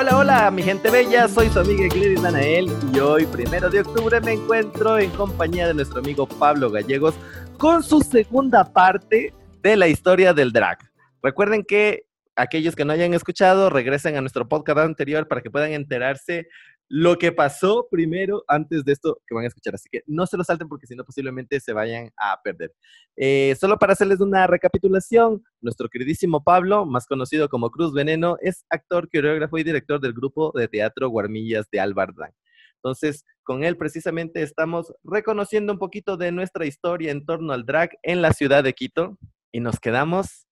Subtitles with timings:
[0.00, 4.20] Hola, hola, mi gente bella, soy su amiga Gladys Danael y hoy, primero de octubre,
[4.20, 7.16] me encuentro en compañía de nuestro amigo Pablo Gallegos
[7.56, 10.78] con su segunda parte de la historia del drag.
[11.20, 12.04] Recuerden que
[12.36, 16.46] aquellos que no hayan escuchado, regresen a nuestro podcast anterior para que puedan enterarse
[16.88, 19.74] lo que pasó primero antes de esto que van a escuchar.
[19.74, 22.74] Así que no se lo salten porque si no posiblemente se vayan a perder.
[23.16, 28.64] Eh, solo para hacerles una recapitulación, nuestro queridísimo Pablo, más conocido como Cruz Veneno, es
[28.70, 32.32] actor, coreógrafo y director del grupo de teatro Guarmillas de Albardán.
[32.76, 37.90] Entonces, con él precisamente estamos reconociendo un poquito de nuestra historia en torno al drag
[38.02, 39.18] en la ciudad de Quito
[39.52, 40.46] y nos quedamos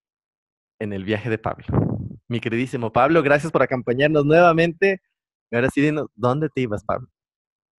[0.81, 1.67] en el viaje de Pablo.
[2.29, 5.01] Mi queridísimo Pablo, gracias por acompañarnos nuevamente.
[5.53, 7.09] Ahora sí, dinos, ¿dónde te ibas, Pablo?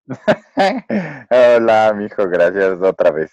[1.30, 3.32] Hola, mijo, gracias otra vez.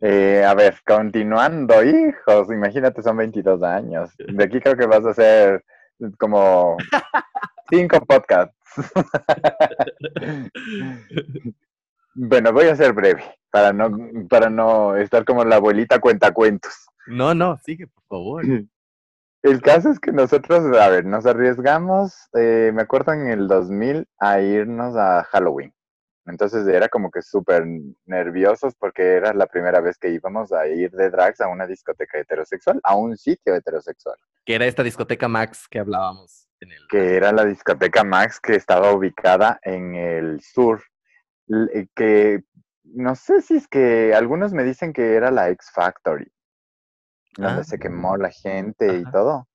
[0.00, 4.10] Eh, a ver, continuando, hijos, imagínate, son 22 años.
[4.16, 5.62] De aquí creo que vas a hacer
[6.18, 6.78] como
[7.70, 8.56] cinco podcasts.
[12.14, 13.90] bueno, voy a ser breve, para no,
[14.28, 16.72] para no estar como la abuelita cuenta cuentos.
[17.06, 18.44] No, no, sigue, por favor.
[19.42, 24.06] El caso es que nosotros, a ver, nos arriesgamos, eh, me acuerdo en el 2000,
[24.18, 25.72] a irnos a Halloween.
[26.26, 27.64] Entonces era como que súper
[28.04, 32.18] nerviosos porque era la primera vez que íbamos a ir de drags a una discoteca
[32.18, 34.16] heterosexual, a un sitio heterosexual.
[34.44, 36.86] Que era esta discoteca Max que hablábamos en el...
[36.90, 40.82] Que era la discoteca Max que estaba ubicada en el sur,
[41.48, 42.42] eh, que
[42.84, 46.30] no sé si es que algunos me dicen que era la X Factory
[47.36, 49.48] donde se quemó la gente y todo.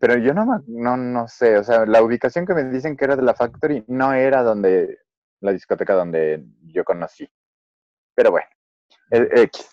[0.00, 3.16] pero yo no, no, no sé, o sea, la ubicación que me dicen que era
[3.16, 4.98] de la Factory no era donde,
[5.40, 7.28] la discoteca donde yo conocí.
[8.14, 8.48] Pero bueno,
[9.10, 9.68] e, X.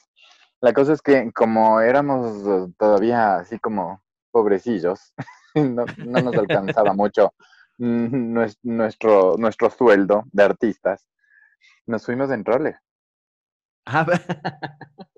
[0.61, 5.14] La cosa es que como éramos todavía así como pobrecillos,
[5.56, 7.34] no, no nos alcanzaba mucho
[7.78, 11.06] nuestro, nuestro sueldo de artistas,
[11.85, 12.78] nos fuimos en trole.
[13.85, 14.06] Ah.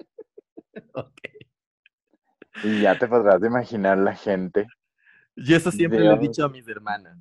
[2.65, 4.65] Y ya te podrás imaginar la gente.
[5.35, 7.15] Yo eso siempre le he dicho a mis hermanas.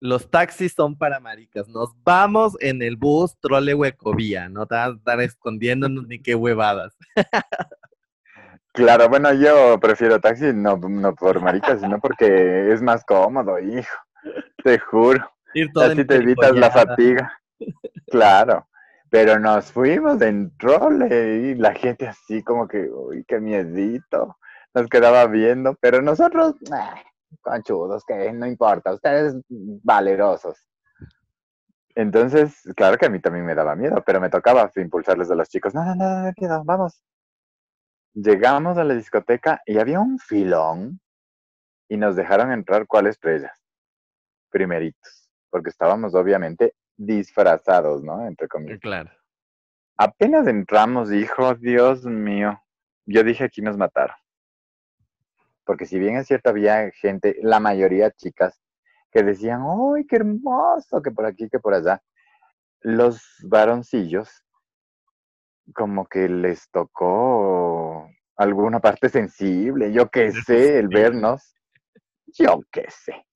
[0.00, 1.68] Los taxis son para maricas.
[1.68, 4.48] Nos vamos en el bus trole huecovía.
[4.48, 6.96] No te vas a estar escondiéndonos ni qué huevadas.
[8.72, 13.96] Claro, bueno, yo prefiero taxi no, no por maricas, sino porque es más cómodo, hijo.
[14.62, 15.28] Te juro.
[15.82, 17.40] Así te evitas la fatiga.
[18.08, 18.68] Claro.
[19.10, 24.37] Pero nos fuimos en trole y la gente así como que, uy, qué miedito.
[24.74, 27.02] Nos quedaba viendo, pero nosotros, eh,
[27.40, 30.68] conchudos, que no importa, ustedes valerosos.
[31.94, 35.48] Entonces, claro que a mí también me daba miedo, pero me tocaba impulsarles a los
[35.48, 37.02] chicos, no, no, no, no, miedo, vamos.
[38.14, 41.00] Llegamos a la discoteca y había un filón
[41.88, 43.58] y nos dejaron entrar cuáles estrellas,
[44.50, 48.26] primeritos, porque estábamos obviamente disfrazados, ¿no?
[48.26, 48.80] Entre comillas.
[48.80, 49.10] Claro.
[49.96, 52.62] Apenas entramos, dijo, Dios mío,
[53.06, 54.16] yo dije aquí nos mataron.
[55.68, 58.58] Porque si bien es cierto, había gente, la mayoría chicas,
[59.12, 59.60] que decían,
[59.94, 61.02] ¡ay, qué hermoso!
[61.02, 62.02] Que por aquí, que por allá.
[62.80, 64.46] Los varoncillos,
[65.74, 68.08] como que les tocó
[68.38, 71.54] alguna parte sensible, yo qué sé, el vernos,
[72.28, 73.26] yo qué sé.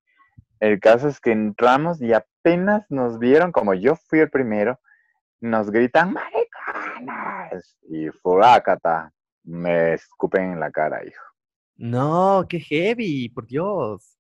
[0.59, 4.81] El caso es que entramos y apenas nos vieron, como yo fui el primero,
[5.39, 9.13] nos gritan maricanas y furácata,
[9.45, 11.32] me escupen en la cara, hijo.
[11.83, 14.17] No, qué heavy, por Dios.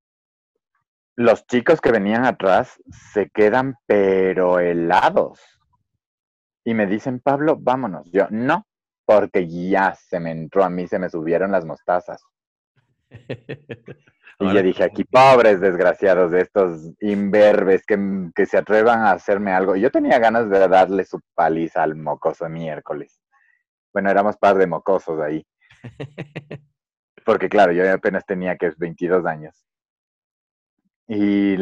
[1.14, 5.38] Los chicos que venían atrás se quedan pero helados.
[6.64, 8.10] Y me dicen, Pablo, vámonos.
[8.10, 8.66] Yo, no,
[9.04, 12.24] porque ya se me entró a mí, se me subieron las mostazas.
[14.40, 17.96] Y yo dije, aquí pobres desgraciados de estos imberbes que,
[18.34, 19.76] que, se atrevan a hacerme algo.
[19.76, 23.20] Yo tenía ganas de darle su paliza al mocoso miércoles.
[23.92, 25.46] Bueno, éramos par de mocosos ahí.
[27.24, 29.54] Porque claro, yo apenas tenía que 22 años.
[31.08, 31.56] Y,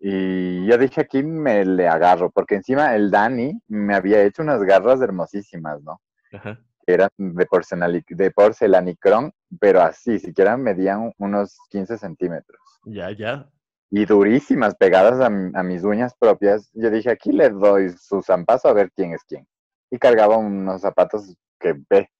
[0.00, 4.62] y, yo dije, aquí me le agarro, porque encima el Dani me había hecho unas
[4.62, 6.00] garras hermosísimas, ¿no?
[6.32, 12.60] Ajá eran de, de porcelanicrón, pero así, siquiera medían unos 15 centímetros.
[12.84, 13.48] Ya, ya.
[13.90, 16.70] Y durísimas, pegadas a, mis uñas propias.
[16.74, 19.46] Yo dije, aquí le doy su zampazo a ver quién es quién.
[19.90, 22.10] Y cargaba unos zapatos que ve,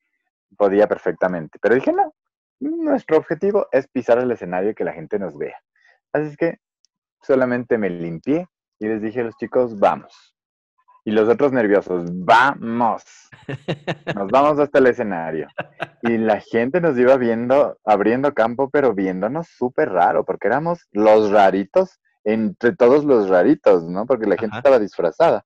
[0.56, 1.58] podía perfectamente.
[1.60, 2.14] Pero dije, no,
[2.60, 5.56] nuestro objetivo es pisar el escenario y que la gente nos vea.
[6.12, 6.58] Así es que
[7.22, 8.48] solamente me limpié
[8.78, 10.34] y les dije a los chicos, vamos.
[11.06, 13.04] Y los otros nerviosos, vamos,
[14.14, 15.48] nos vamos hasta el escenario.
[16.02, 21.30] Y la gente nos iba viendo, abriendo campo, pero viéndonos súper raro, porque éramos los
[21.30, 24.06] raritos entre todos los raritos, ¿no?
[24.06, 25.44] Porque la gente estaba disfrazada.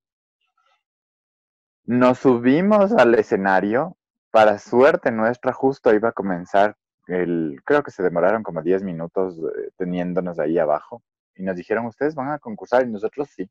[1.84, 3.96] Nos subimos al escenario,
[4.31, 6.76] para suerte nuestra, justo iba a comenzar
[7.08, 11.02] el, creo que se demoraron como 10 minutos eh, teniéndonos ahí abajo.
[11.34, 13.50] Y nos dijeron, ustedes van a concursar y nosotros sí.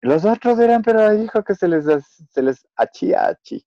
[0.00, 1.84] Los otros eran, pero dijo que se les,
[2.30, 3.66] se les achía achi.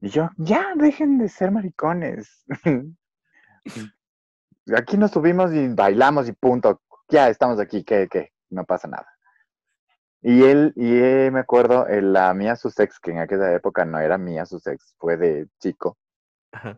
[0.00, 2.44] Y yo, ya, dejen de ser maricones.
[4.76, 6.82] aquí nos subimos y bailamos y punto.
[7.08, 9.06] Ya estamos aquí, que, que, no pasa nada.
[10.22, 14.46] Y él, y me acuerdo, la mía Sussex, que en aquella época no era mía
[14.46, 15.98] Sussex, fue de chico.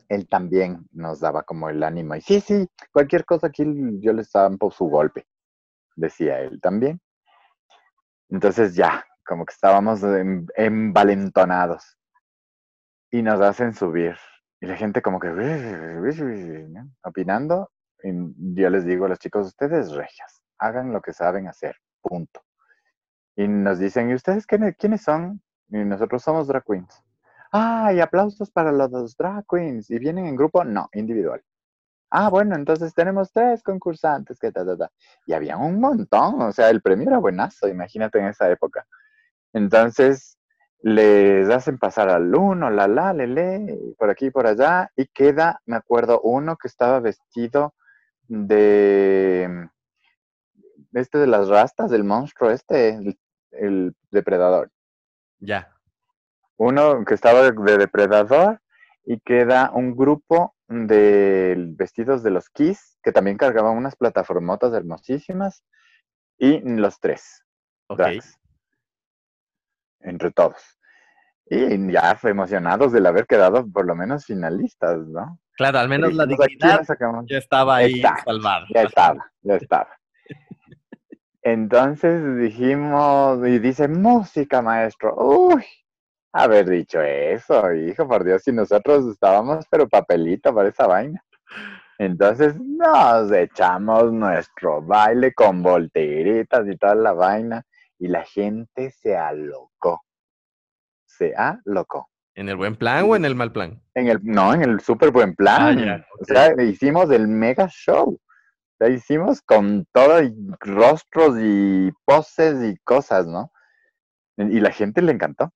[0.09, 2.15] Él también nos daba como el ánimo.
[2.15, 3.65] Y sí, sí, cualquier cosa aquí
[4.01, 5.27] yo les por su golpe,
[5.95, 7.01] decía él también.
[8.29, 10.01] Entonces ya, como que estábamos
[10.57, 11.97] envalentonados.
[13.11, 14.17] Y nos hacen subir.
[14.61, 15.29] Y la gente como que
[17.03, 17.71] opinando.
[18.03, 18.11] Y
[18.61, 22.43] yo les digo a los chicos, ustedes regias, hagan lo que saben hacer, punto.
[23.37, 25.43] Y nos dicen, ¿y ustedes quiénes son?
[25.69, 27.03] Y nosotros somos drag queens.
[27.59, 29.91] Ah, y aplausos para los drag queens.
[29.91, 30.65] ¿Y vienen en grupo?
[30.65, 31.43] No, individual.
[32.11, 34.91] Ah, bueno, entonces tenemos tres concursantes, que ta, ta, ta.
[35.27, 38.87] Y había un montón, o sea, el premio era buenazo, imagínate en esa época.
[39.53, 40.39] Entonces,
[40.83, 45.61] les hacen pasar al uno, la la, le le, por aquí por allá, y queda,
[45.67, 47.75] me acuerdo, uno que estaba vestido
[48.29, 49.69] de
[50.93, 53.17] este de las rastas, del monstruo este,
[53.53, 54.71] el, depredador.
[55.41, 55.76] Ya.
[56.57, 58.61] Uno que estaba de depredador
[59.05, 65.63] y queda un grupo de vestidos de los Kiss, que también cargaban unas plataformotas hermosísimas,
[66.39, 67.45] y los tres.
[70.01, 70.79] entre todos.
[71.49, 75.39] Y ya emocionados del haber quedado por lo menos finalistas, ¿no?
[75.53, 76.83] Claro, al menos la dignidad
[77.27, 78.67] ya estaba ahí salvada.
[78.75, 79.89] Ya estaba, ya estaba.
[81.43, 85.15] Entonces dijimos, y dice, música, maestro.
[85.17, 85.65] Uy,
[86.43, 91.23] haber dicho eso, hijo, por Dios, si nosotros estábamos, pero papelito para esa vaina.
[91.99, 97.65] Entonces nos echamos nuestro baile con volteritas y toda la vaina,
[97.99, 100.03] y la gente se alocó.
[101.07, 102.09] Se alocó.
[102.35, 103.83] ¿En el buen plan o en el mal plan?
[103.95, 105.89] En el, no, en el súper buen plan.
[105.89, 108.21] Ah, o sea, hicimos el mega show.
[108.79, 113.51] O hicimos con todo, y rostros y poses y cosas, ¿no?
[114.37, 115.51] Y la gente le encantó.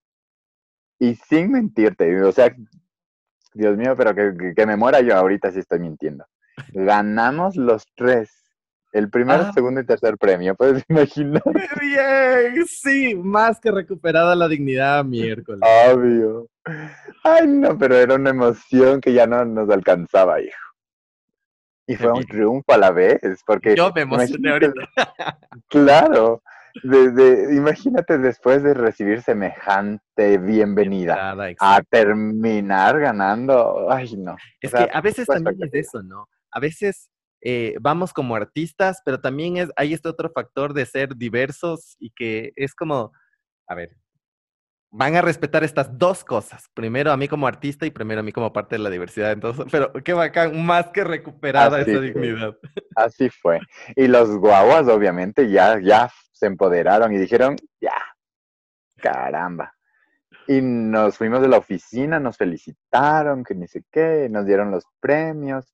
[1.01, 2.55] Y sin mentirte, o sea,
[3.55, 6.27] Dios mío, pero que, me muera yo ahorita si estoy mintiendo.
[6.73, 8.31] Ganamos los tres.
[8.93, 9.53] El primero, ah.
[9.55, 11.43] segundo y tercer premio, puedes imaginar.
[11.81, 15.61] Bien, sí, más que recuperada la dignidad miércoles.
[15.91, 16.49] Obvio.
[17.25, 20.59] Ay, no, pero era una emoción que ya no nos alcanzaba, hijo.
[21.87, 23.75] Y fue un triunfo a la vez, porque...
[23.75, 24.73] Yo me emocioné ahorita.
[25.69, 26.43] Claro,
[26.83, 34.37] desde, imagínate después de recibir semejante bienvenida a terminar ganando, ay no.
[34.61, 36.29] Es que a veces también es eso, ¿no?
[36.53, 37.11] A veces
[37.43, 42.11] eh, vamos como artistas, pero también es, hay este otro factor de ser diversos y
[42.11, 43.13] que es como,
[43.67, 43.97] a ver,
[44.91, 46.69] van a respetar estas dos cosas.
[46.75, 49.33] Primero a mí como artista y primero a mí como parte de la diversidad.
[49.33, 52.57] Entonces, pero qué bacán, más que recuperada esa dignidad.
[52.97, 53.61] Así fue.
[53.97, 57.95] Y los guaguas obviamente ya, ya se empoderaron y dijeron, ya,
[58.97, 59.75] caramba.
[60.49, 64.85] Y nos fuimos de la oficina, nos felicitaron, que ni sé qué, nos dieron los
[64.99, 65.73] premios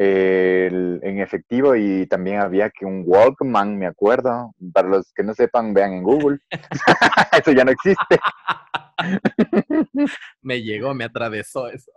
[0.00, 4.54] en efectivo y también había que un Walkman, me acuerdo.
[4.72, 6.38] Para los que no sepan, vean en Google.
[7.32, 8.18] eso ya no existe.
[10.40, 11.90] me llegó, me atravesó eso.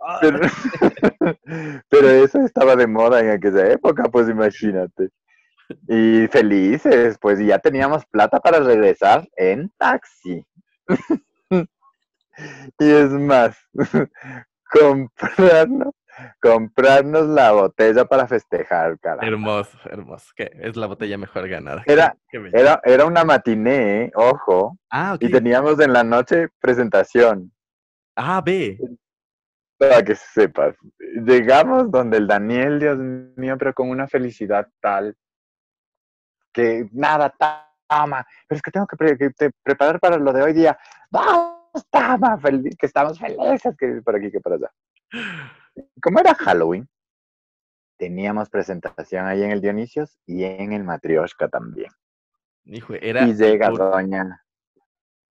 [1.88, 5.10] Pero, eso estaba de moda en aquella época, pues imagínate.
[5.88, 10.44] Y felices, pues ya teníamos plata para regresar en taxi.
[12.78, 13.56] y es más,
[14.70, 15.94] comprarnos
[16.40, 19.26] comprarnos la botella para festejar, cara.
[19.26, 20.30] Hermoso, hermoso.
[20.36, 21.82] Que es la botella mejor ganada.
[21.86, 22.16] Era,
[22.52, 24.78] era, era una matiné, ojo.
[24.90, 27.52] Ah, Y teníamos en la noche presentación.
[28.16, 28.78] Ah, ve.
[29.78, 30.76] Para que sepas.
[31.24, 32.98] Llegamos donde el Daniel, Dios
[33.36, 35.16] mío, pero con una felicidad tal
[36.52, 37.34] que nada,
[37.88, 38.26] tama.
[38.46, 40.78] Pero es que tengo que, preparar para lo de hoy día.
[41.10, 44.70] Vamos, tama, que estamos felices que por aquí que por allá.
[46.00, 46.88] Como era Halloween,
[47.98, 51.90] teníamos presentación ahí en el Dionisios y en el Matrioshka también.
[52.64, 54.44] Hijo, era y llega doña,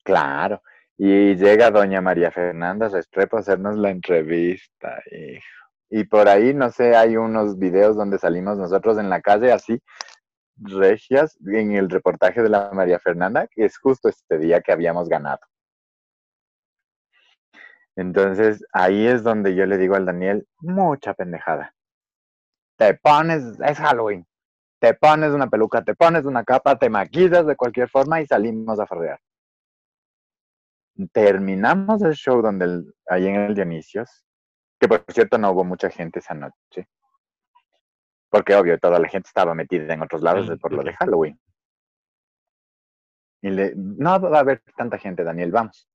[0.04, 0.62] claro,
[0.98, 5.46] y llega doña María Fernanda Restrepo a hacernos la entrevista, hijo.
[5.90, 9.82] Y por ahí, no sé, hay unos videos donde salimos nosotros en la calle así,
[10.60, 15.10] regias, en el reportaje de la María Fernanda, que es justo este día que habíamos
[15.10, 15.40] ganado.
[17.96, 21.74] Entonces, ahí es donde yo le digo al Daniel, mucha pendejada.
[22.78, 24.26] Te pones, es Halloween,
[24.80, 28.80] te pones una peluca, te pones una capa, te maquillas de cualquier forma y salimos
[28.80, 29.20] a farrear.
[31.12, 34.24] Terminamos el show donde ahí en el Dionisios,
[34.80, 36.88] que por cierto no hubo mucha gente esa noche,
[38.30, 41.40] porque obvio toda la gente estaba metida en otros lados por lo de Halloween.
[43.42, 45.88] Y le, no va a haber tanta gente, Daniel, vamos.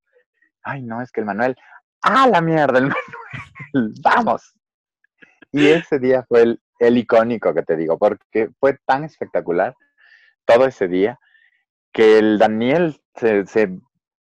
[0.63, 1.57] Ay, no, es que el Manuel,
[2.03, 2.85] ¡ah, la mierda, el
[3.75, 3.95] Manuel!
[4.03, 4.55] ¡Vamos!
[5.51, 9.75] Y ese día fue el, el icónico que te digo, porque fue tan espectacular
[10.45, 11.19] todo ese día
[11.93, 13.79] que el Daniel se, se,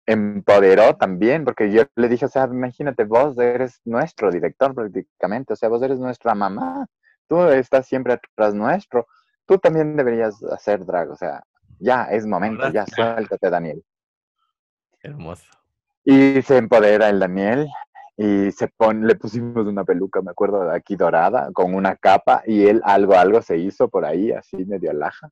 [0.06, 5.56] empoderó también, porque yo le dije, o sea, imagínate, vos eres nuestro director prácticamente, o
[5.56, 6.86] sea, vos eres nuestra mamá,
[7.28, 9.06] tú estás siempre atrás nuestro,
[9.46, 11.42] tú también deberías hacer drag, o sea,
[11.78, 13.84] ya es momento, ya suéltate, Daniel.
[15.02, 15.44] Hermoso.
[16.04, 17.68] Y se empodera el Daniel
[18.16, 22.42] y se pone, le pusimos una peluca, me acuerdo, de aquí dorada, con una capa,
[22.46, 25.30] y él algo, algo se hizo por ahí, así medio alaja.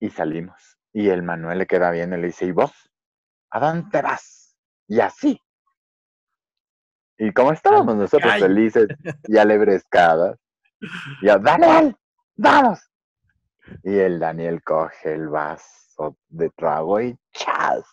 [0.00, 0.78] Y salimos.
[0.92, 2.72] Y el Manuel le queda bien y le dice, ¿y vos?
[3.50, 4.56] ¿A dónde vas?
[4.88, 5.40] Y así.
[7.18, 8.88] Y como estábamos nosotros felices
[9.28, 10.38] y alebrescadas,
[11.22, 11.96] ya, Daniel,
[12.36, 12.80] vamos.
[13.82, 17.84] Y el Daniel coge el vaso de trago y ¡chas!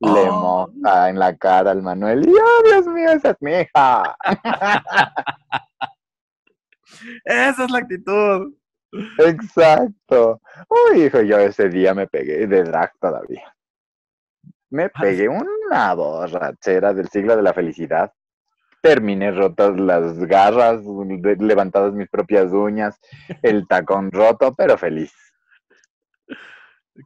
[0.00, 0.68] Le oh.
[0.72, 2.26] moja en la cara al Manuel.
[2.28, 4.16] Y ¡oh, Dios mío, esa es mi hija!
[7.24, 8.54] esa es la actitud.
[9.18, 10.40] Exacto.
[10.68, 13.54] Uy, hijo, yo ese día me pegué de drag todavía.
[14.70, 18.12] Me pegué una borrachera del siglo de la felicidad.
[18.82, 20.82] Terminé rotas las garras,
[21.38, 23.00] levantadas mis propias uñas,
[23.42, 25.14] el tacón roto, pero feliz.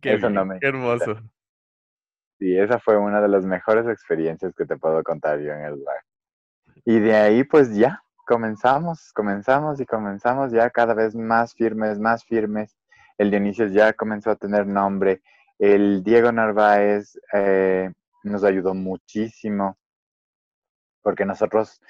[0.00, 1.20] Qué, Eso no me qué hermoso.
[2.38, 5.80] Sí, esa fue una de las mejores experiencias que te puedo contar yo en el
[5.84, 6.02] drag.
[6.84, 12.24] Y de ahí, pues ya, comenzamos, comenzamos y comenzamos ya cada vez más firmes, más
[12.24, 12.76] firmes.
[13.16, 15.22] El Dionisio ya comenzó a tener nombre.
[15.58, 17.90] El Diego Narváez eh,
[18.24, 19.78] nos ayudó muchísimo
[21.06, 21.80] porque nosotros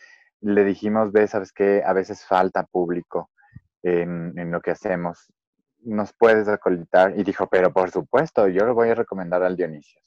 [0.42, 3.30] le dijimos, ve, sabes que a veces falta público
[3.82, 5.32] en, en, lo que hacemos.
[5.78, 7.18] Nos puedes acolitar.
[7.18, 10.02] Y dijo, pero por supuesto, yo lo voy a recomendar al Dionisio.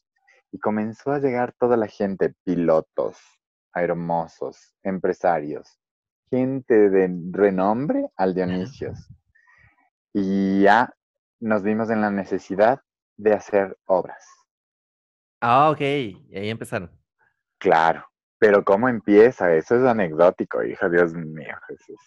[0.52, 3.18] Y comenzó a llegar toda la gente, pilotos,
[3.74, 5.80] hermosos, empresarios,
[6.30, 9.12] gente de renombre al Dionisios.
[10.14, 10.94] Y ya
[11.40, 12.80] nos vimos en la necesidad
[13.18, 14.24] de hacer obras.
[15.42, 16.92] Ah, ok, y ahí empezaron.
[17.58, 18.06] Claro,
[18.40, 19.54] pero ¿cómo empieza?
[19.54, 22.00] Eso es anecdótico, hija, Dios mío, Jesús.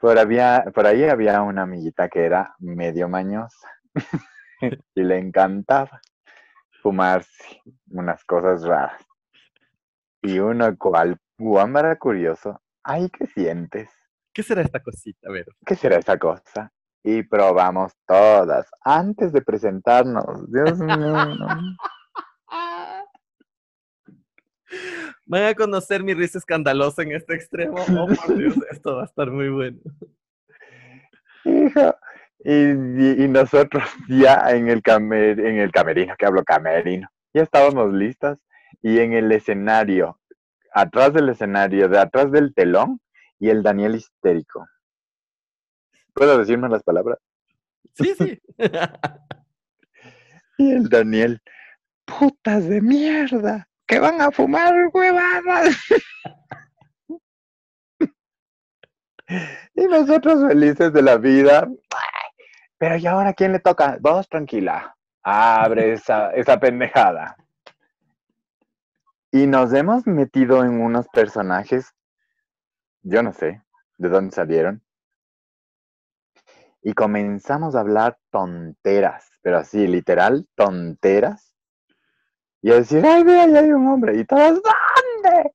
[0.00, 3.68] Por, había, por ahí había una amiguita que era medio mañosa
[4.94, 6.00] y le encantaba
[6.82, 9.02] fumarse unas cosas raras.
[10.22, 13.90] Y uno cual guámbara curioso, ay, ¿qué sientes?
[14.32, 15.28] ¿Qué será esta cosita?
[15.28, 15.46] A ver.
[15.64, 16.72] ¿Qué será esta cosa?
[17.02, 20.50] Y probamos todas antes de presentarnos.
[20.50, 21.36] Dios mío.
[25.26, 27.76] Van a conocer mi risa escandalosa en este extremo.
[27.78, 29.78] Oh, por Dios, esto va a estar muy bueno.
[31.44, 31.98] Hija,
[32.44, 38.38] y, nosotros ya en el, camer, en el camerino, que hablo camerino, ya estábamos listas
[38.82, 40.18] y en el escenario,
[40.72, 43.00] atrás del escenario, de atrás del telón,
[43.38, 44.66] y el Daniel histérico.
[46.14, 47.18] ¿Puedo decirme las palabras?
[47.94, 48.40] Sí, sí.
[50.58, 51.40] y el Daniel,
[52.04, 55.76] putas de mierda, que van a fumar huevadas.
[59.74, 61.68] y nosotros felices de la vida,
[62.78, 63.98] pero ¿y ahora quién le toca?
[64.00, 67.36] Vos tranquila, abre esa, esa pendejada.
[69.32, 71.92] Y nos hemos metido en unos personajes,
[73.02, 73.60] yo no sé
[73.98, 74.84] de dónde salieron,
[76.80, 81.49] y comenzamos a hablar tonteras, pero así, literal, tonteras.
[82.62, 84.18] Y a decir, ay, vea, ahí hay un hombre.
[84.18, 85.52] Y todos, ¿dónde?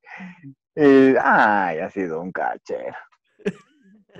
[0.74, 2.96] Y, ay, ha sido un cachero.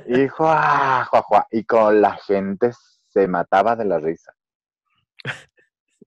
[0.06, 1.08] Y, juá,
[1.50, 2.70] y con la gente
[3.08, 4.32] se mataba de la risa.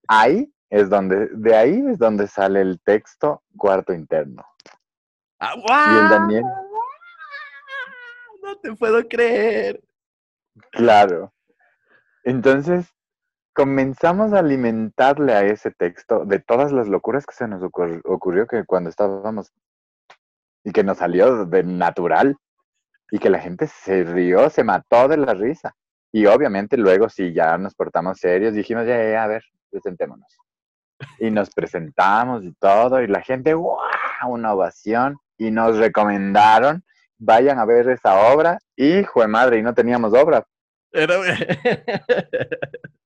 [0.07, 4.45] Ahí es donde, de ahí es donde sale el texto cuarto interno.
[5.39, 6.43] Ah, y el Daniel.
[8.41, 9.81] No te puedo creer.
[10.71, 11.33] Claro.
[12.24, 12.88] Entonces,
[13.59, 18.63] comenzamos a alimentarle a ese texto de todas las locuras que se nos ocurrió que
[18.63, 19.51] cuando estábamos
[20.63, 22.37] y que nos salió de natural
[23.11, 25.75] y que la gente se rió, se mató de la risa.
[26.13, 30.37] Y obviamente luego si ya nos portamos serios, dijimos, ya, a ver, presentémonos.
[31.19, 33.75] Y nos presentamos y todo, y la gente, ¡wow!
[34.29, 35.17] Una ovación.
[35.37, 36.85] Y nos recomendaron,
[37.17, 38.57] vayan a ver esa obra.
[38.77, 40.45] Hijo de madre, y no teníamos obra.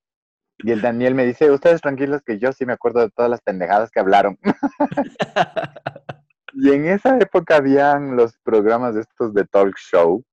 [0.64, 3.42] y el Daniel me dice, ustedes tranquilos que yo sí me acuerdo de todas las
[3.42, 4.40] pendejadas que hablaron.
[6.54, 10.24] y en esa época habían los programas estos de talk show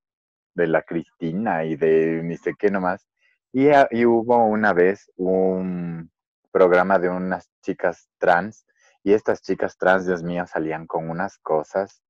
[0.55, 3.09] de la Cristina y de ni sé qué nomás.
[3.53, 6.13] Y, y hubo una vez un
[6.53, 8.65] programa de unas chicas trans
[9.03, 12.05] y estas chicas trans, Dios mío, salían con unas cosas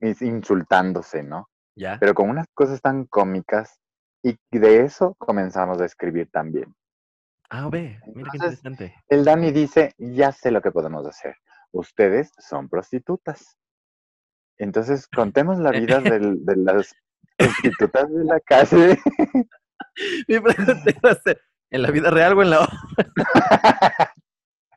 [0.00, 1.48] insultándose, ¿no?
[1.74, 1.96] Ya.
[1.98, 3.80] Pero con unas cosas tan cómicas
[4.22, 6.72] y de eso comenzamos a escribir también.
[7.50, 8.94] Ah, ve, mira qué interesante.
[9.08, 11.36] El Dani dice, ya sé lo que podemos hacer.
[11.72, 13.56] Ustedes son prostitutas.
[14.58, 16.94] Entonces, contemos la vida de las
[17.36, 18.98] prostitutas de la calle.
[20.28, 24.14] Mi pregunta iba a ser, ¿en la vida real o en la obra?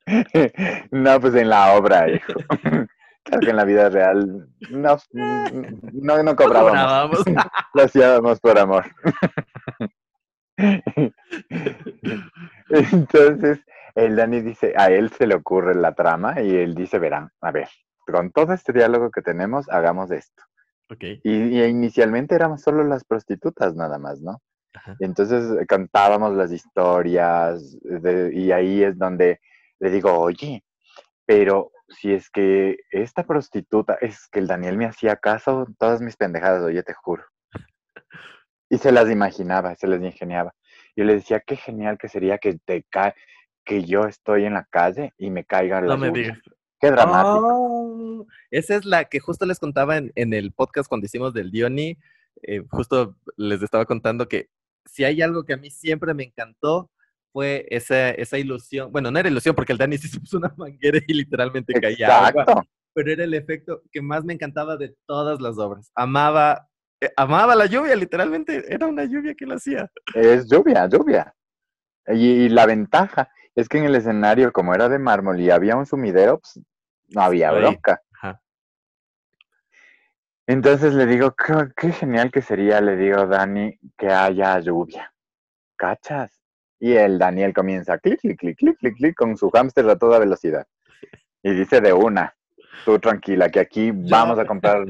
[0.92, 2.34] no, pues en la obra, hijo.
[3.24, 7.24] Claro que en la vida real no, no, no cobrábamos.
[7.74, 8.86] Lo hacíamos por amor.
[12.70, 13.60] Entonces,
[13.96, 17.52] el Dani dice, a él se le ocurre la trama y él dice, verán, a
[17.52, 17.70] ver,
[18.06, 20.44] con todo este diálogo que tenemos, hagamos esto.
[21.24, 24.42] Y, inicialmente éramos solo las prostitutas nada más, ¿no?
[25.00, 27.76] entonces cantábamos las historias
[28.32, 29.40] y ahí es donde
[29.80, 30.64] le digo, oye,
[31.26, 36.16] pero si es que esta prostituta, es que el Daniel me hacía caso todas mis
[36.16, 37.24] pendejadas, oye, te juro.
[38.72, 40.54] Y se las imaginaba, se las ingeniaba.
[41.00, 43.16] Yo le decía, qué genial que sería que te cae,
[43.64, 46.38] que yo estoy en la calle y me caiga la No me digas.
[46.78, 47.48] Qué dramático.
[47.50, 51.98] Oh, esa es la que justo les contaba en, el podcast cuando hicimos del Diony.
[52.42, 54.50] Eh, justo les estaba contando que
[54.84, 56.92] si hay algo que a mí siempre me encantó
[57.32, 58.92] fue esa, esa ilusión.
[58.92, 62.66] Bueno, no era ilusión porque el Dani se puso una manguera y literalmente caía agua.
[62.94, 65.94] Pero era el efecto que más me encantaba de todas las obras.
[65.96, 66.69] Amaba,
[67.16, 69.90] amaba la lluvia, literalmente era una lluvia que lo hacía.
[70.14, 71.34] Es lluvia, lluvia.
[72.08, 75.86] Y, la ventaja es que en el escenario, como era de mármol y había un
[75.86, 76.60] sumidero, pues
[77.10, 78.02] no había bronca.
[80.48, 81.36] Entonces le digo,
[81.76, 85.14] qué, genial que sería, le digo, Dani, que haya lluvia.
[85.76, 86.42] ¿Cachas?
[86.80, 90.18] Y el Daniel comienza clic, clic, clic, clic, clic, clic con su hámster a toda
[90.18, 90.66] velocidad.
[91.44, 92.36] Y dice de una,
[92.84, 94.86] tú tranquila, que aquí vamos a comprar,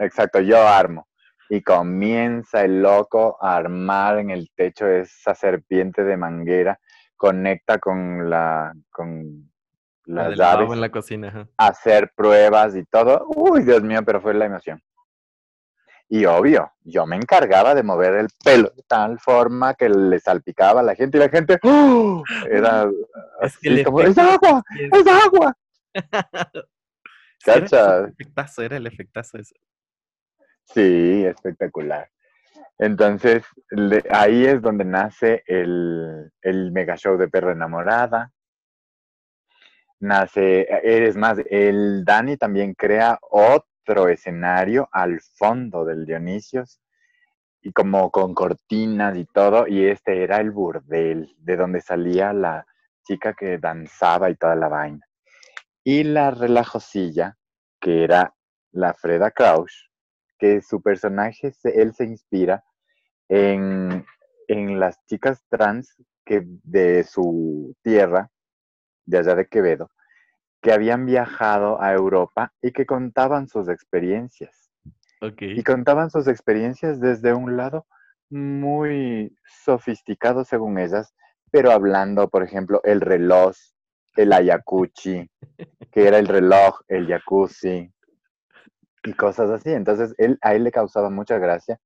[0.00, 1.06] exacto, yo armo.
[1.48, 6.78] Y comienza el loco a armar en el techo esa serpiente de manguera,
[7.16, 9.50] conecta con la, con
[10.06, 13.26] las llaves, en la cocina, hacer pruebas y todo.
[13.28, 14.80] Uy, Dios mío, pero fue la emoción.
[16.08, 20.80] Y obvio, yo me encargaba de mover el pelo de tal forma que le salpicaba
[20.80, 22.22] a la gente y la gente ¡oh!
[22.48, 22.88] era
[23.42, 24.62] es, como, ¡es agua!
[24.92, 25.56] ¡es agua!
[27.44, 27.96] ¿Cacha?
[27.96, 29.54] Era el efectazo, era el efectazo eso.
[30.66, 32.08] Sí, espectacular.
[32.78, 33.44] Entonces,
[34.10, 38.32] ahí es donde nace el, el mega show de Perro Enamorada.
[40.00, 46.80] Nace, eres más, el Dani también crea otro escenario al fondo del Dionisios
[47.62, 52.64] y como con cortinas y todo, y este era el burdel, de donde salía la
[53.02, 55.04] chica que danzaba y toda la vaina.
[55.82, 57.36] Y la relajosilla,
[57.80, 58.34] que era
[58.70, 59.88] la Freda Krausch,
[60.38, 62.64] que su personaje, él se inspira
[63.28, 64.04] en,
[64.48, 68.30] en las chicas trans que de su tierra,
[69.04, 69.90] de allá de Quevedo,
[70.60, 74.70] que habían viajado a Europa y que contaban sus experiencias.
[75.40, 77.86] Y contaban sus experiencias desde un lado
[78.28, 81.14] muy sofisticado según ellas,
[81.50, 83.54] pero hablando, por ejemplo, el reloj,
[84.16, 85.30] el ayacuchi,
[85.90, 87.92] que era el reloj, el jacuzzi
[89.06, 89.70] y cosas así.
[89.70, 91.78] Entonces, él, a él le causaba mucha gracia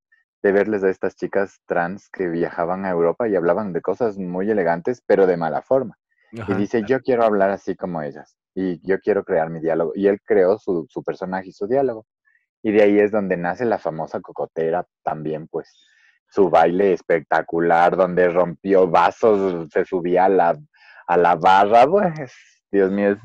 [0.43, 4.49] de verles a estas chicas trans que viajaban a Europa y hablaban de cosas muy
[4.49, 5.97] elegantes, pero de mala forma.
[6.31, 9.91] y dice, yo quiero hablar así como ellas y yo quiero crear mi diálogo.
[9.95, 12.05] Y él creó su, su, personaje y su diálogo.
[12.63, 15.69] Y de ahí es donde nace la famosa cocotera también, pues
[16.31, 20.57] su baile espectacular, donde rompió vasos, se subía a la,
[21.07, 22.31] a la barra, pues,
[22.71, 23.19] Dios mío, es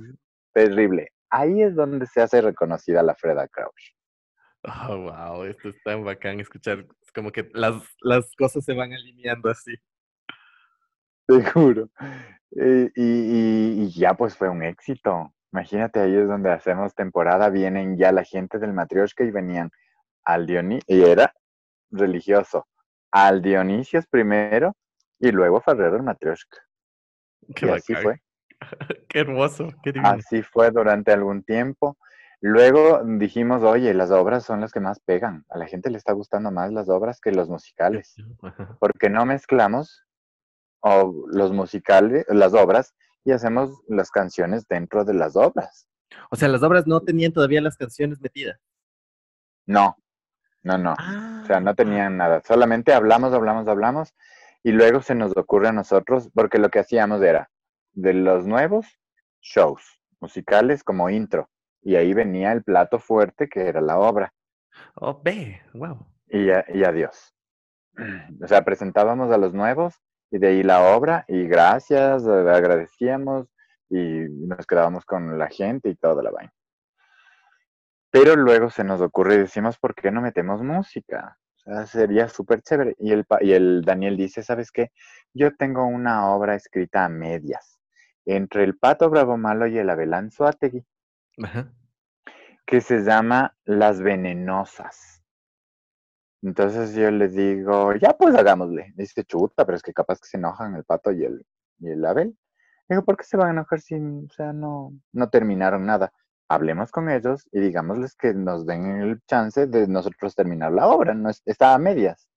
[0.53, 1.13] terrible.
[1.37, 3.95] Ahí es donde se hace reconocida la Freda Crouch.
[4.89, 9.51] Oh, wow, esto es tan bacán escuchar, como que las, las cosas se van alineando
[9.51, 9.75] así.
[11.29, 11.91] te juro.
[12.59, 15.35] Eh, y, ya pues fue un éxito.
[15.53, 19.71] Imagínate, ahí es donde hacemos temporada, vienen ya la gente del Matrioshka y venían
[20.25, 21.35] al Dionisio, y era
[21.91, 22.67] religioso,
[23.11, 24.75] al Dionisio primero
[25.21, 26.59] y luego Ferrero el Matrioshka.
[27.55, 28.21] Qué así fue.
[29.09, 31.97] Qué hermoso, qué Así fue durante algún tiempo.
[32.41, 35.45] Luego dijimos, oye, las obras son las que más pegan.
[35.49, 38.15] A la gente le está gustando más las obras que los musicales.
[38.79, 40.05] Porque no mezclamos
[40.81, 45.89] o los musicales, las obras, y hacemos las canciones dentro de las obras.
[46.31, 48.61] O sea, las obras no tenían todavía las canciones metidas.
[49.67, 49.97] No,
[50.63, 50.93] no, no.
[50.93, 51.75] o sea, no ah.
[51.75, 52.41] tenían nada.
[52.47, 54.15] Solamente hablamos, hablamos, hablamos,
[54.63, 57.51] y luego se nos ocurre a nosotros, porque lo que hacíamos era
[57.97, 58.87] de los nuevos
[59.41, 59.83] shows
[60.21, 61.51] musicales como intro,
[61.83, 64.33] y ahí venía el plato fuerte que era la obra.
[64.95, 66.07] Oh, ve, wow.
[66.29, 67.33] Y, y adiós.
[68.43, 69.95] O sea, presentábamos a los nuevos
[70.31, 73.47] y de ahí la obra y gracias, agradecíamos
[73.89, 76.53] y nos quedábamos con la gente y toda la vaina.
[78.11, 81.39] Pero luego se nos ocurre y decimos, ¿por qué no metemos música?
[81.57, 82.95] O sea, sería súper chévere.
[82.99, 84.91] Y el, y el Daniel dice, ¿sabes qué?
[85.35, 87.76] Yo tengo una obra escrita a medias,
[88.27, 90.85] entre el Pato Bravo Malo y el Abelán Suátegui,
[92.67, 95.23] que se llama Las Venenosas.
[96.43, 98.93] Entonces yo le digo, ya pues hagámosle.
[98.95, 101.45] Dice, chuta, pero es que capaz que se enojan el pato y el,
[101.79, 102.37] y el Abel.
[102.89, 106.13] Digo, ¿por qué se van a enojar si, o sea, no, no terminaron nada?
[106.49, 111.15] Hablemos con ellos y digámosles que nos den el chance de nosotros terminar la obra,
[111.15, 112.29] no está a medias.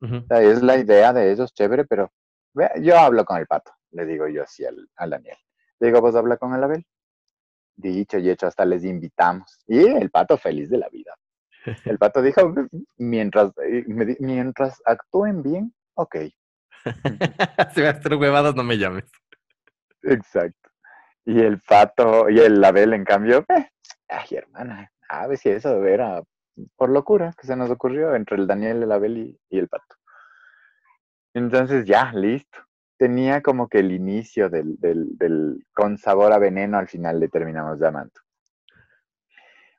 [0.00, 2.10] o sea, es la idea de ellos, chévere, pero
[2.80, 5.36] yo hablo con el pato, le digo yo así al, al Daniel.
[5.78, 6.84] Le digo, vos habla con el Abel.
[7.76, 9.64] Dicho y hecho, hasta les invitamos.
[9.66, 11.14] Y el pato feliz de la vida.
[11.84, 12.54] El pato dijo,
[12.96, 16.16] mientras, eh, mientras actúen bien, ok.
[17.74, 19.04] si vas a hacer huevadas, no me llames.
[20.02, 20.70] Exacto.
[21.24, 23.68] Y el pato y el Abel, en cambio, eh,
[24.08, 26.22] ay, hermana, a ver si eso era
[26.76, 29.96] por locura que se nos ocurrió entre el Daniel, el Abel y, y el pato.
[31.34, 32.58] Entonces, ya, listo.
[33.02, 37.28] Tenía como que el inicio del, del, del con sabor a veneno, al final le
[37.28, 38.12] terminamos llamando.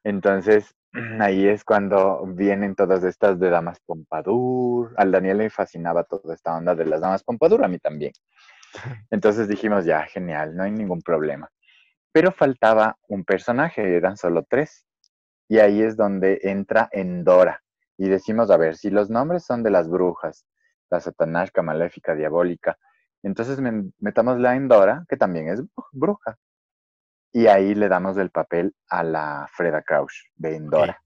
[0.03, 0.75] Entonces,
[1.21, 4.93] ahí es cuando vienen todas estas de Damas Pompadour.
[4.97, 8.11] Al Daniel le fascinaba toda esta onda de las Damas Pompadour, a mí también.
[9.09, 11.49] Entonces dijimos, ya, genial, no hay ningún problema.
[12.11, 14.85] Pero faltaba un personaje, eran solo tres.
[15.47, 17.63] Y ahí es donde entra Endora.
[17.97, 20.45] Y decimos, a ver, si los nombres son de las brujas,
[20.89, 22.77] la satanásca, maléfica, diabólica,
[23.23, 23.59] entonces
[23.99, 26.37] metamos la Endora, que también es bruja.
[27.31, 31.01] Y ahí le damos el papel a la Freda Krausch de Endora.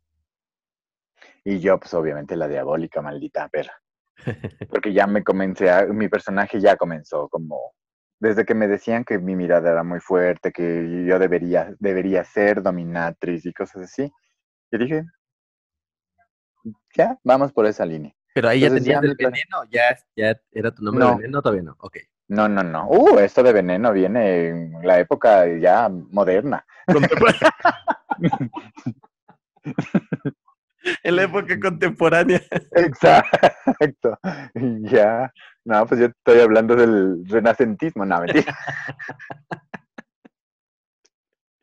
[1.44, 3.74] Y yo, pues obviamente la diabólica, maldita perra.
[4.70, 7.74] Porque ya me comencé, a, mi personaje ya comenzó como,
[8.20, 12.62] desde que me decían que mi mirada era muy fuerte, que yo debería, debería ser
[12.62, 14.12] dominatriz y cosas así.
[14.72, 15.06] Y dije,
[16.96, 18.17] ya, vamos por esa línea.
[18.38, 21.76] Pero ahí ya tenías el veneno, ya, ya era tu nombre de veneno, todavía no,
[21.80, 21.98] ok.
[22.28, 22.88] No, no, no.
[22.88, 26.64] Uh, esto de veneno viene en la época ya moderna.
[31.04, 32.40] en la época contemporánea.
[32.74, 34.20] Exacto.
[34.82, 35.34] Ya.
[35.66, 38.56] No, pues yo estoy hablando del renacentismo, no, mentira.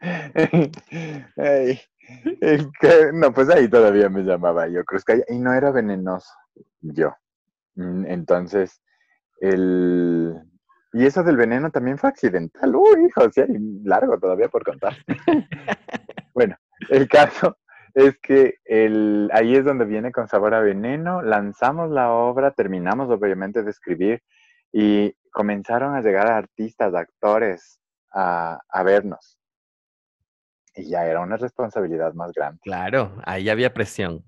[3.15, 6.33] no, pues ahí todavía me llamaba yo, creo que y no era venenoso
[6.81, 7.15] yo.
[7.75, 8.81] Mm, entonces,
[9.41, 10.35] el,
[10.93, 12.75] y eso del veneno también fue accidental.
[12.75, 13.43] Uy, hijo, sí,
[13.85, 14.95] largo todavía por contar.
[16.35, 16.57] bueno,
[16.89, 17.59] el caso
[17.95, 21.21] es que el, ahí es donde viene con sabor a veneno.
[21.21, 24.23] Lanzamos la obra, terminamos obviamente de escribir
[24.73, 27.81] y comenzaron a llegar artistas, actores
[28.13, 29.37] a, a vernos.
[30.77, 32.61] Y ya era una responsabilidad más grande.
[32.63, 34.25] Claro, ahí había presión.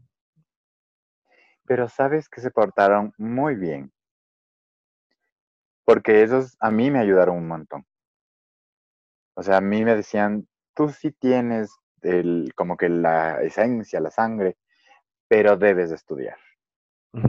[1.67, 3.93] Pero sabes que se portaron muy bien
[5.87, 7.87] porque esos a mí me ayudaron un montón.
[9.35, 11.71] O sea, a mí me decían, tú sí tienes
[12.03, 14.57] el, como que la esencia, la sangre,
[15.29, 16.37] pero debes estudiar.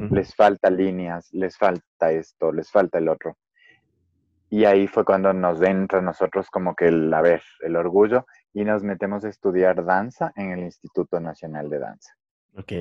[0.09, 3.37] Les falta líneas, les falta esto, les falta el otro.
[4.49, 8.25] Y ahí fue cuando nos entra a nosotros como que el, a ver, el orgullo
[8.53, 12.13] y nos metemos a estudiar danza en el Instituto Nacional de Danza.
[12.57, 12.73] Ok.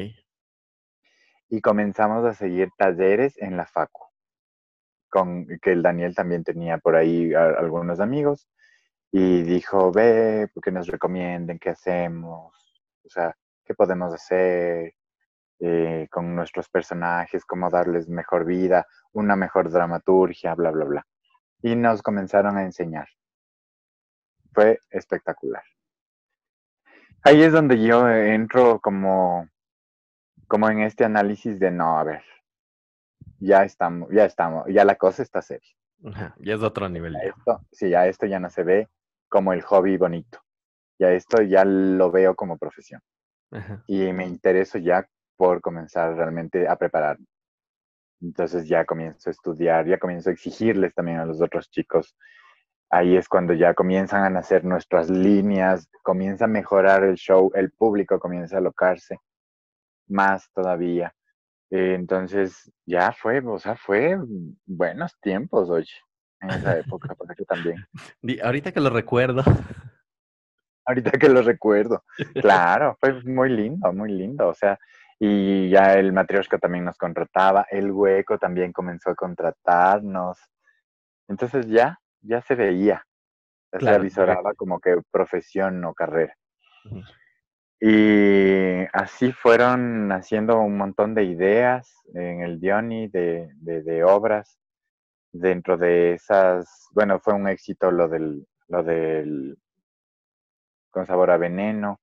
[1.48, 4.06] Y comenzamos a seguir talleres en la FACU
[5.09, 8.48] con que el Daniel también tenía por ahí algunos amigos
[9.11, 12.54] y dijo, ve, que nos recomienden, qué hacemos,
[13.04, 14.94] o sea, qué podemos hacer
[15.61, 21.06] eh, con nuestros personajes, cómo darles mejor vida, una mejor dramaturgia, bla, bla, bla.
[21.62, 23.09] y nos comenzaron a enseñar.
[24.52, 25.62] Fue espectacular.
[27.22, 29.48] Ahí es donde yo entro como,
[30.48, 32.22] como en este análisis de no, a ver,
[33.38, 35.74] ya estamos, ya estamos, ya la cosa está seria.
[36.38, 37.14] ya es otro nivel.
[37.14, 38.88] Ya esto, sí, ya esto ya no se ve
[39.28, 40.40] como el hobby bonito.
[40.98, 43.00] Ya esto ya lo veo como profesión.
[43.87, 45.06] Y me intereso ya
[45.37, 47.26] por comenzar realmente a prepararme.
[48.20, 52.16] Entonces ya comienzo a estudiar, ya comienzo a exigirles también a los otros chicos.
[52.90, 57.70] Ahí es cuando ya comienzan a nacer nuestras líneas, comienza a mejorar el show, el
[57.72, 59.18] público comienza a alocarse
[60.09, 61.14] más todavía.
[61.71, 64.16] Eh, entonces ya fue, o sea, fue
[64.64, 65.92] buenos tiempos, oye,
[66.40, 67.85] en esa época, porque también.
[68.42, 69.42] Ahorita que lo recuerdo.
[70.85, 72.05] Ahorita que lo recuerdo.
[72.42, 74.49] Claro, fue muy lindo, muy lindo.
[74.49, 74.79] O sea,
[75.19, 80.38] y ya el Matrioshka también nos contrataba, el Hueco también comenzó a contratarnos.
[81.29, 83.03] Entonces ya, ya se veía,
[83.73, 86.37] se avisoraba como que profesión o carrera.
[87.80, 94.58] Y así fueron haciendo un montón de ideas en el Dioni, de, de, obras.
[95.32, 99.58] Dentro de esas, bueno, fue un éxito lo del, lo del
[100.90, 102.00] con sabor a veneno.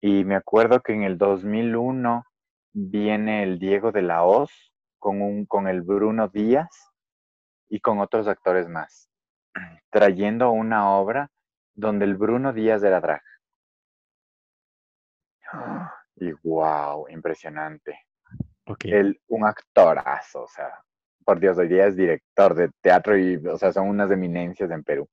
[0.00, 2.24] Y me acuerdo que en el 2001
[2.72, 4.52] viene el Diego de la Hoz
[5.00, 6.92] con, con el Bruno Díaz
[7.68, 9.10] y con otros actores más,
[9.90, 11.30] trayendo una obra
[11.74, 13.22] donde el Bruno Díaz era drag.
[16.16, 17.98] Y wow, impresionante.
[18.66, 19.14] Okay.
[19.28, 20.72] un actorazo, o sea,
[21.24, 24.82] por Dios, hoy día es director de teatro y, o sea, son unas eminencias en
[24.82, 25.08] Perú.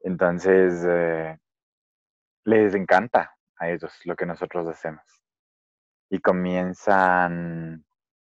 [0.00, 1.38] Entonces, eh,
[2.44, 5.04] les encanta a ellos lo que nosotros hacemos.
[6.10, 7.84] Y comienzan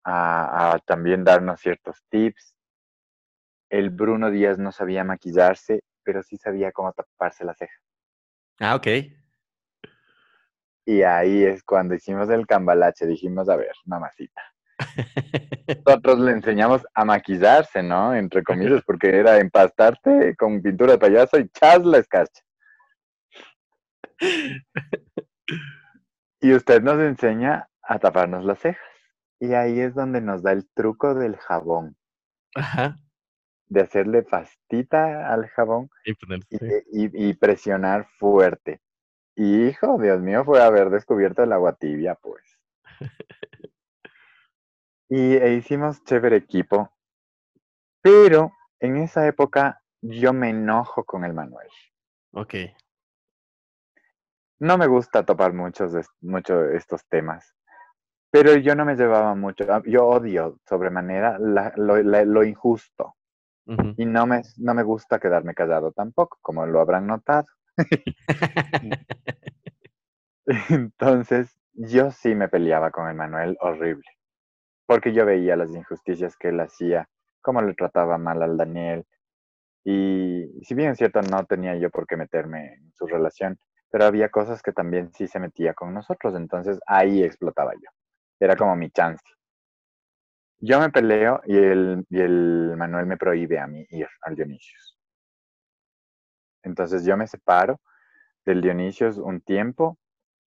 [0.03, 2.55] a, también darnos ciertos tips.
[3.69, 7.75] El Bruno Díaz no sabía maquillarse, pero sí sabía cómo taparse la ceja.
[8.59, 8.87] Ah, ok.
[10.87, 14.41] Y ahí es cuando hicimos el cambalache, dijimos, a ver, mamacita.
[15.85, 18.15] Nosotros le enseñamos a maquillarse, ¿no?
[18.15, 22.41] Entre comillas, porque era empastarte con pintura de payaso y chas la escarcha.
[26.39, 28.81] Y usted nos enseña a taparnos las cejas.
[29.41, 31.97] Y ahí es donde nos da el truco del jabón.
[32.55, 32.95] Ajá.
[33.65, 35.89] De hacerle pastita al jabón
[36.91, 38.79] y, presionar fuerte.
[39.39, 42.43] Hijo, Dios mío, fue haber descubierto el agua tibia, pues.
[45.09, 46.91] y e hicimos chévere equipo.
[48.01, 51.67] Pero en esa época yo me enojo con el Manuel.
[52.31, 52.55] Ok.
[54.59, 57.53] No me gusta topar muchos mucho estos temas,
[58.31, 59.65] pero yo no me llevaba mucho.
[59.69, 63.15] Ah, yo odio sobremanera lo, injusto
[63.97, 67.45] y no me, no me gusta quedarme callado tampoco, como lo habrán notado.
[70.69, 74.05] Entonces, yo sí me peleaba con Emanuel horrible,
[74.87, 77.09] porque yo veía las injusticias que él hacía,
[77.41, 79.05] cómo le trataba mal al Daniel.
[79.85, 83.59] Y si bien es cierto, no tenía yo por qué meterme en su relación,
[83.91, 87.89] pero había cosas que también sí se metía con nosotros, entonces ahí explotaba yo.
[88.39, 89.23] Era como mi chance.
[90.59, 94.96] Yo me peleo y el, y el Manuel me prohíbe a mí ir al Dionisios.
[96.67, 97.81] Entonces yo me separo
[98.45, 99.97] del Dionisios un tiempo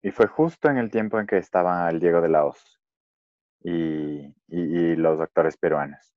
[0.01, 2.79] y fue justo en el tiempo en que estaba el Diego de la Hoz
[3.61, 6.13] y, y los actores peruanos.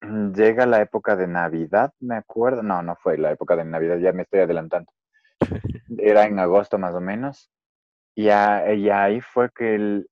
[0.34, 2.62] Llega la época de Navidad, me acuerdo.
[2.62, 4.90] No, no fue la época de Navidad, ya me estoy adelantando
[5.98, 7.50] era en agosto más o menos,
[8.14, 10.04] y, ahí fue que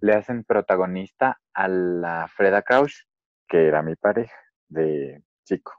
[0.00, 3.04] le hacen protagonista a la Freda Krausch,
[3.46, 4.36] que era mi pareja
[4.68, 5.72] de chico.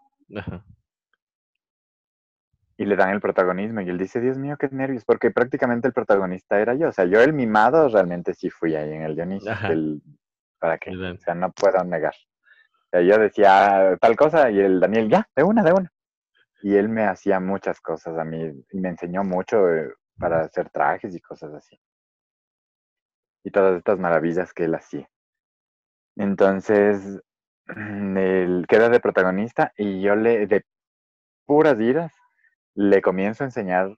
[2.82, 5.94] Y le dan el protagonismo y él dice, Dios mío, qué nervios, porque prácticamente el
[5.94, 6.89] protagonista era yo.
[6.89, 9.52] O sea, yo el mimado realmente sí fui ahí en el Dionisio.
[10.60, 10.91] ¿Para qué?
[10.96, 12.13] O sea, no puedo negar.
[12.13, 15.91] O sea, yo decía tal cosa y el Daniel, ya, de una, de una
[16.62, 20.70] y él me hacía muchas cosas a mí y me enseñó mucho eh, para hacer
[20.70, 21.80] trajes y cosas así.
[23.44, 25.10] Y todas estas maravillas que él hacía.
[26.15, 27.20] Entonces,
[27.67, 30.63] él queda de protagonista y yo le, de
[31.46, 32.13] puras iras,
[32.89, 33.96] le comienzo a enseñar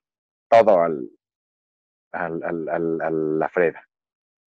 [0.48, 1.08] todo al,
[2.12, 3.82] al, al, a la Freda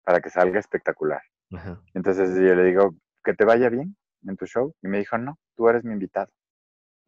[0.04, 1.22] para que salga espectacular.
[1.94, 4.74] Entonces yo le digo, que te vaya bien en tu show.
[4.82, 6.30] Y me dijo, no, tú eres mi invitado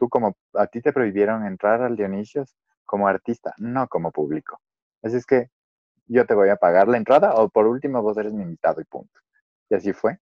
[0.03, 4.61] tú como a ti te prohibieron entrar al Dionisios como artista, no como público.
[5.01, 5.49] Así es que
[6.09, 8.85] yo te voy a pagar la entrada o por último vos eres mi invitado y
[8.85, 9.21] punto.
[9.71, 10.19] Y así fue.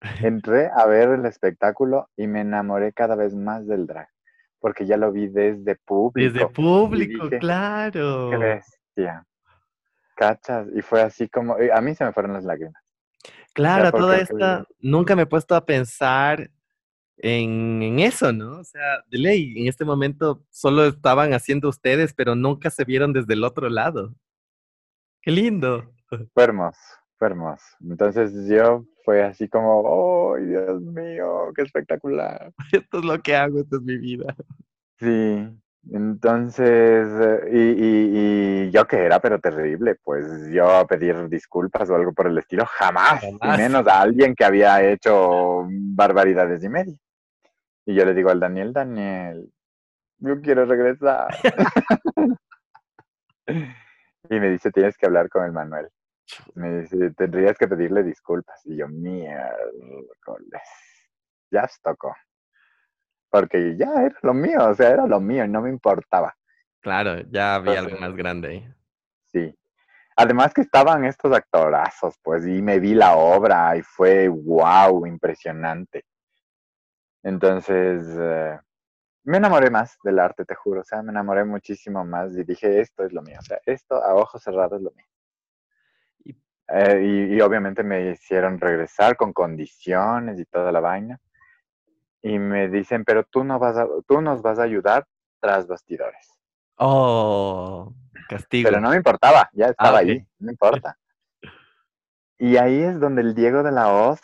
[0.22, 4.08] Entré a ver el espectáculo y me enamoré cada vez más del drag,
[4.60, 6.32] porque ya lo vi desde público.
[6.32, 8.30] Desde público, claro.
[8.30, 9.26] Qué bestia.
[10.14, 12.80] Cachas, y fue así como, a mí se me fueron las lágrimas.
[13.54, 16.50] Claro, toda esta, nunca me he puesto a pensar
[17.16, 18.58] en, eso, ¿no?
[18.60, 23.12] O sea, de ley, en este momento solo estaban haciendo ustedes, pero nunca se vieron
[23.12, 24.14] desde el otro lado.
[25.22, 25.90] Qué lindo.
[26.06, 26.80] Fue hermoso,
[27.18, 27.64] fue hermoso.
[27.80, 32.52] Entonces yo fue así como, ¡oh, Dios mío, qué espectacular!
[32.72, 34.36] Esto es lo que hago, esto es mi vida.
[35.00, 35.48] Sí,
[35.90, 37.08] entonces,
[37.50, 42.12] y, y, y, yo que era, pero terrible, pues yo a pedir disculpas o algo
[42.12, 43.58] por el estilo, jamás, jamás.
[43.58, 46.96] y menos a alguien que había hecho barbaridades y media.
[47.86, 49.50] Y yo le digo al Daniel, Daniel,
[50.18, 51.34] yo quiero regresar.
[53.48, 55.88] y me dice, tienes que hablar con el Manuel.
[56.54, 58.60] Me dice, tendrías que pedirle disculpas.
[58.64, 59.52] Y yo, mierda,
[61.50, 62.14] ya se tocó.
[63.30, 66.34] Porque ya era lo mío, o sea, era lo mío y no me importaba.
[66.80, 68.74] Claro, ya había algo más grande ahí.
[69.26, 69.56] Sí.
[70.16, 76.04] Además que estaban estos actorazos, pues, y me vi la obra y fue wow, impresionante.
[77.22, 78.58] Entonces, eh,
[79.24, 80.80] me enamoré más del arte, te juro.
[80.80, 83.36] O sea, me enamoré muchísimo más y dije, esto es lo mío.
[83.38, 85.06] O sea, esto a ojos cerrados es lo mío.
[86.72, 91.18] Y, eh, y, obviamente me hicieron regresar con condiciones y toda la vaina.
[92.22, 95.04] Y me dicen, pero tú, no vas a, tú nos vas a ayudar
[95.40, 96.28] tras bastidores.
[96.76, 97.92] Oh,
[98.28, 98.68] castigo.
[98.68, 100.96] Pero no me importaba, ya ah, estaba ahí, no importa.
[102.38, 104.20] Y ahí es donde el Diego de la Hoz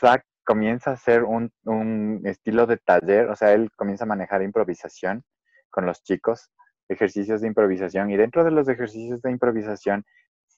[0.00, 4.42] saca comienza a hacer un, un, estilo de taller, o sea, él comienza a manejar
[4.42, 5.24] improvisación
[5.70, 6.50] con los chicos,
[6.88, 10.06] ejercicios de improvisación, y dentro de los ejercicios de improvisación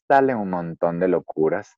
[0.08, 1.76] salen un montón de locuras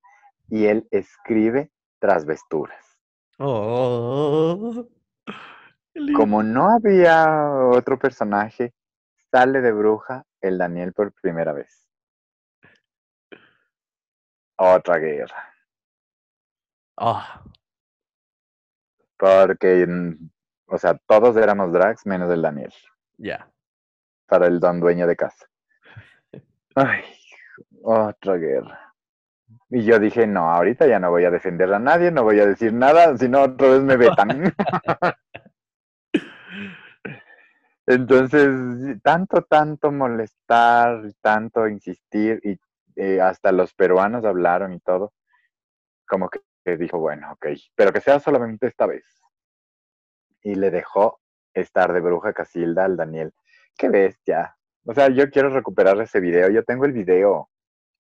[0.48, 2.98] y él escribe trasvesturas.
[3.38, 4.86] Oh,
[6.16, 8.72] Como no había otro personaje,
[9.30, 11.88] sale de bruja el Daniel por primera vez.
[14.56, 15.54] Otra guerra.
[16.96, 17.22] Oh.
[19.16, 19.86] Porque,
[20.66, 22.72] o sea, todos éramos drags menos el Daniel.
[23.16, 23.50] Ya.
[24.26, 25.46] Para el don dueño de casa.
[26.74, 27.02] Ay,
[27.82, 28.94] otra guerra.
[29.68, 32.46] Y yo dije, no, ahorita ya no voy a defender a nadie, no voy a
[32.46, 34.54] decir nada, si no otra vez me vetan.
[37.86, 42.58] Entonces, tanto, tanto molestar, tanto insistir, y
[42.96, 45.12] eh, hasta los peruanos hablaron y todo,
[46.06, 49.04] como que que dijo, bueno, ok, pero que sea solamente esta vez.
[50.42, 51.20] Y le dejó
[51.54, 53.32] estar de bruja Casilda al Daniel.
[53.76, 54.56] Qué bestia.
[54.84, 56.48] O sea, yo quiero recuperar ese video.
[56.50, 57.49] Yo tengo el video.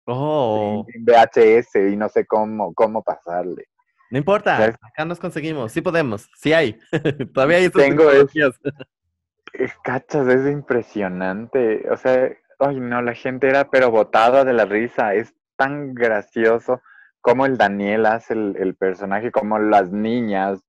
[0.06, 0.84] Oh.
[0.94, 3.66] En VHS y no sé cómo, cómo pasarle.
[4.10, 6.78] No importa, acá nos conseguimos, sí podemos, sí hay.
[7.34, 11.88] Todavía hay Tengo es, Cachas, es impresionante.
[11.90, 15.14] O sea, ay no, la gente era pero botada de la risa.
[15.14, 16.82] Es tan gracioso
[17.20, 20.60] cómo el Daniel hace el, personaje, como las niñas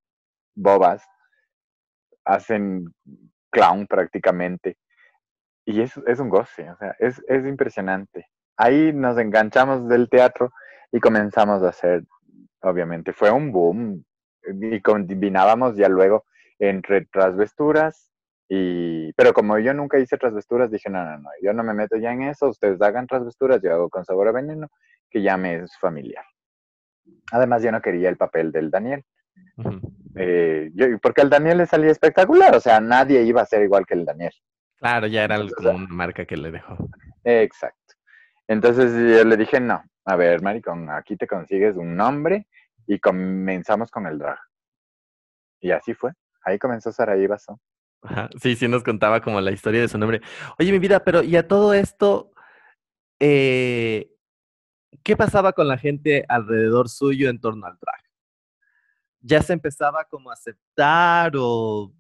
[0.55, 1.03] bobas
[2.23, 2.93] hacen
[3.51, 4.77] clown prácticamente.
[5.65, 8.27] Y es, es un goce, o sea, es, es impresionante.
[8.57, 10.51] Ahí nos enganchamos del teatro
[10.91, 12.03] y comenzamos a hacer,
[12.61, 14.05] obviamente, fue un boom.
[14.47, 16.25] Y combinábamos ya luego
[16.59, 18.11] entre trasvesturas
[18.47, 19.11] y...
[19.13, 22.11] Pero como yo nunca hice trasvesturas, dije, no, no, no, yo no me meto ya
[22.11, 24.69] en eso, ustedes hagan trasvesturas, yo hago con sabor a veneno,
[25.09, 26.23] que ya me es familiar.
[27.31, 29.03] Además, yo no quería el papel del Daniel.
[30.15, 33.95] Eh, porque el Daniel le salía espectacular, o sea, nadie iba a ser igual que
[33.95, 34.33] el Daniel.
[34.77, 36.77] Claro, ya era como una marca que le dejó.
[37.23, 37.84] Exacto.
[38.47, 42.47] Entonces yo le dije, no, a ver, maricón, aquí te consigues un nombre
[42.87, 44.39] y comenzamos con el drag.
[45.59, 46.11] Y así fue.
[46.43, 47.59] Ahí comenzó Saraí Basso.
[48.39, 50.21] Sí, sí nos contaba como la historia de su nombre.
[50.59, 52.31] Oye, mi vida, pero y a todo esto,
[53.19, 54.11] eh,
[55.01, 58.03] ¿qué pasaba con la gente alrededor suyo en torno al drag?
[59.21, 61.91] ¿Ya se empezaba como a aceptar o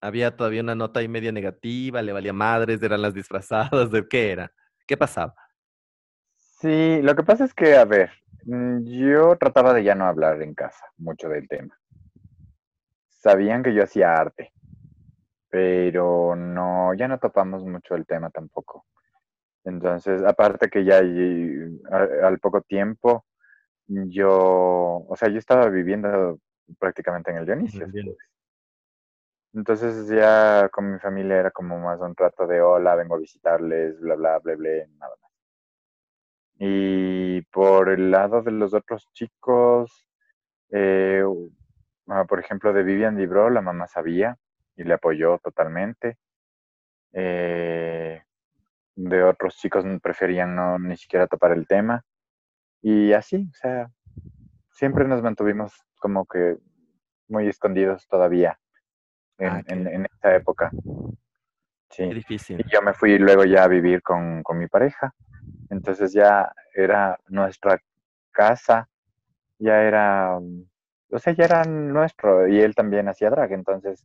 [0.00, 4.30] había todavía una nota ahí media negativa, le valía madres, eran las disfrazadas, ¿de qué
[4.30, 4.52] era?
[4.86, 5.34] ¿Qué pasaba?
[6.36, 8.10] Sí, lo que pasa es que, a ver,
[8.44, 11.78] mm, yo trataba de ya no hablar en casa mucho del tema.
[13.08, 14.52] Sabían que yo hacía arte,
[15.48, 18.86] pero no, ya no topamos mucho el tema tampoco.
[19.64, 23.24] Entonces, aparte que ya al poco tiempo,
[23.86, 26.38] yo, o sea, yo estaba viviendo
[26.78, 27.86] prácticamente en el Dionisio.
[29.54, 34.00] Entonces ya con mi familia era como más un trato de hola, vengo a visitarles,
[34.00, 35.32] bla, bla, bla, bla, nada más.
[36.58, 40.06] Y por el lado de los otros chicos,
[40.70, 41.24] Eh,
[42.08, 44.36] ah, por ejemplo, de Vivian Libro, la mamá sabía
[44.76, 46.18] y le apoyó totalmente.
[47.12, 48.22] Eh,
[48.96, 52.04] de otros chicos preferían no ni siquiera topar el tema.
[52.82, 53.90] Y así, o sea,
[54.72, 56.58] siempre nos mantuvimos como que
[57.28, 58.58] muy escondidos todavía
[59.38, 60.70] en, ah, en, esa época.
[61.90, 62.04] Sí.
[62.12, 62.60] difícil.
[62.60, 65.14] Y yo me fui luego ya a vivir con, con mi pareja.
[65.70, 67.80] Entonces ya era nuestra
[68.32, 68.88] casa,
[69.58, 74.04] ya era, o sea, ya era nuestro, y él también hacía drag, entonces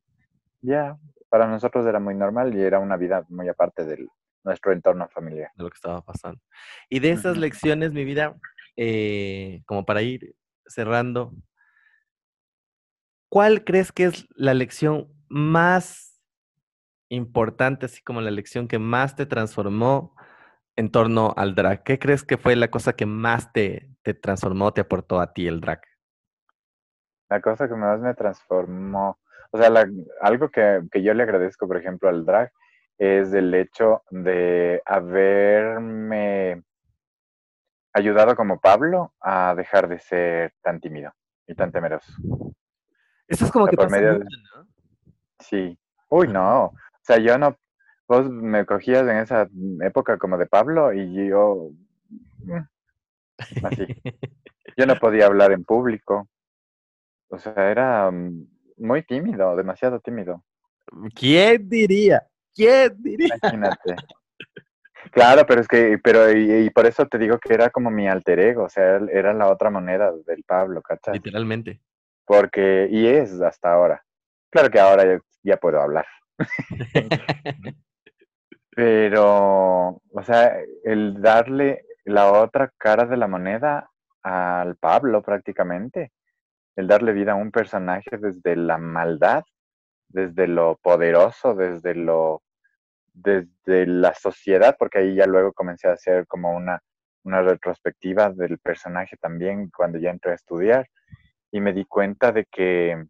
[0.62, 0.98] ya
[1.30, 4.08] para nosotros era muy normal y era una vida muy aparte de
[4.44, 5.52] nuestro entorno familiar.
[5.56, 6.42] De lo que estaba pasando.
[6.90, 8.36] Y de esas lecciones, mi vida,
[8.78, 11.34] eh, como para ir cerrando,
[13.30, 16.20] ¿cuál crees que es la lección más
[17.10, 20.16] importante, así como la lección que más te transformó
[20.76, 21.84] en torno al drag?
[21.84, 25.48] ¿Qué crees que fue la cosa que más te, te transformó, te aportó a ti
[25.48, 25.82] el drag?
[27.30, 29.20] La cosa que más me transformó,
[29.52, 29.72] o sea,
[30.22, 32.52] algo que, que, yo le agradezco, por ejemplo, al drag,
[32.98, 36.64] es el hecho de haberme
[37.94, 41.14] ayudado como Pablo a dejar de ser tan tímido
[41.48, 42.12] y tan temeroso.
[43.28, 44.26] Eso es como que medio ¿no?
[45.40, 45.78] Sí.
[46.10, 46.66] Uy, no.
[46.66, 47.58] O sea, yo no,
[48.08, 49.48] vos me cogías en esa
[49.82, 51.70] época como de Pablo y yo,
[52.44, 53.86] mm, así.
[54.78, 56.30] Yo no podía hablar en público.
[57.28, 60.42] O sea, era mm, muy tímido, demasiado tímido.
[61.14, 62.26] ¿Quién diría?
[62.54, 63.36] ¿Quién diría?
[63.42, 63.96] Imagínate.
[65.12, 68.38] Claro, pero es que, pero y, por eso te digo que era como mi alter
[68.38, 71.16] ego, o sea, era la otra moneda del Pablo, ¿cachai?
[71.16, 71.80] Literalmente.
[72.26, 74.04] Porque, y es hasta ahora.
[74.50, 76.06] Claro que ahora ya puedo hablar.
[78.72, 83.90] Pero, o sea, el darle la otra cara de la moneda
[84.24, 86.12] al Pablo prácticamente,
[86.76, 89.44] el darle vida a un personaje desde la maldad,
[90.08, 92.42] desde lo poderoso, desde lo,
[93.14, 96.82] desde la sociedad, porque ahí ya luego comencé a hacer como una,
[97.24, 100.88] una retrospectiva del personaje también cuando ya entré a estudiar
[101.52, 103.06] y me di cuenta de que,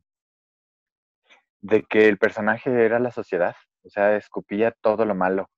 [1.61, 5.49] de que el personaje era la sociedad, o sea, escupía todo lo malo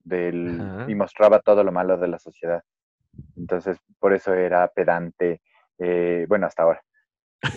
[0.00, 2.62] del, y mostraba todo lo malo de la sociedad.
[3.36, 5.40] Entonces, por eso era pedante,
[5.78, 6.82] eh, bueno, hasta ahora.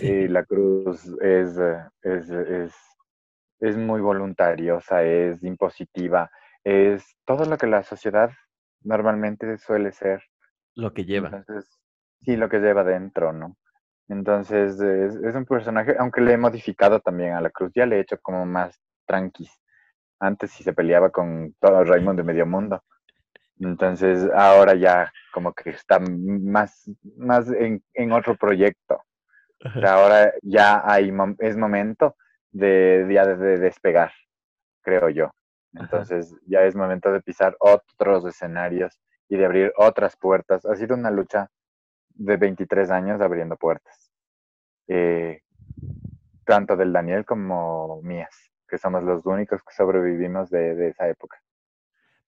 [0.00, 1.58] Y la cruz es,
[2.02, 2.74] es, es,
[3.60, 6.30] es, muy voluntariosa, es impositiva,
[6.64, 8.30] es todo lo que la sociedad
[8.82, 10.22] normalmente suele ser.
[10.74, 11.28] Lo que lleva.
[11.28, 11.78] Entonces,
[12.20, 13.56] sí, lo que lleva dentro, ¿no?
[14.08, 17.96] Entonces, es, es, un personaje, aunque le he modificado también a la cruz, ya le
[17.96, 19.50] he hecho como más tranquis
[20.20, 22.82] antes sí se peleaba con todo Raymond de Medio Mundo.
[23.60, 29.02] Entonces ahora ya como que está más, más en, en otro proyecto.
[29.84, 32.16] ahora ya hay, es momento
[32.50, 34.12] de, de despegar,
[34.82, 35.30] creo yo.
[35.72, 38.98] Entonces ya es momento de pisar otros escenarios
[39.28, 40.64] y de abrir otras puertas.
[40.64, 41.50] Ha sido una lucha
[42.10, 43.97] de 23 años abriendo puertas.
[44.88, 45.42] Eh,
[46.44, 51.42] tanto del Daniel como mías que somos los únicos que sobrevivimos de, esa época.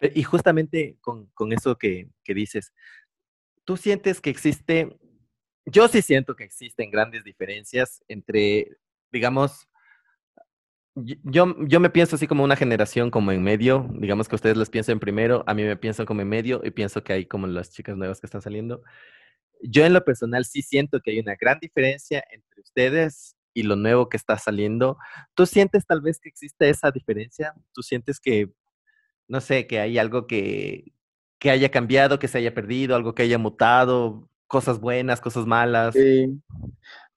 [0.00, 2.72] Y justamente con, eso que, dices,
[3.64, 4.98] ¿tú sientes que existe,
[5.66, 8.78] yo sí siento que existen grandes diferencias entre,
[9.12, 9.68] digamos,
[10.94, 14.70] yo, yo me pienso así como una generación como en medio, digamos que ustedes les
[14.70, 17.70] piensan primero, a mí me pienso como en medio y pienso que hay como las
[17.70, 18.82] chicas nuevas que están saliendo.
[19.62, 23.76] Yo en lo personal sí siento que hay una gran diferencia entre ustedes y lo
[23.76, 24.96] nuevo que está saliendo,
[25.34, 27.52] ¿tú sientes tal vez que existe esa diferencia?
[27.72, 28.50] ¿Tú sientes que,
[29.28, 30.92] no sé, que hay algo que,
[31.38, 35.94] que haya cambiado, que se haya perdido, algo que haya mutado, cosas buenas, cosas malas?
[35.94, 36.40] Sí.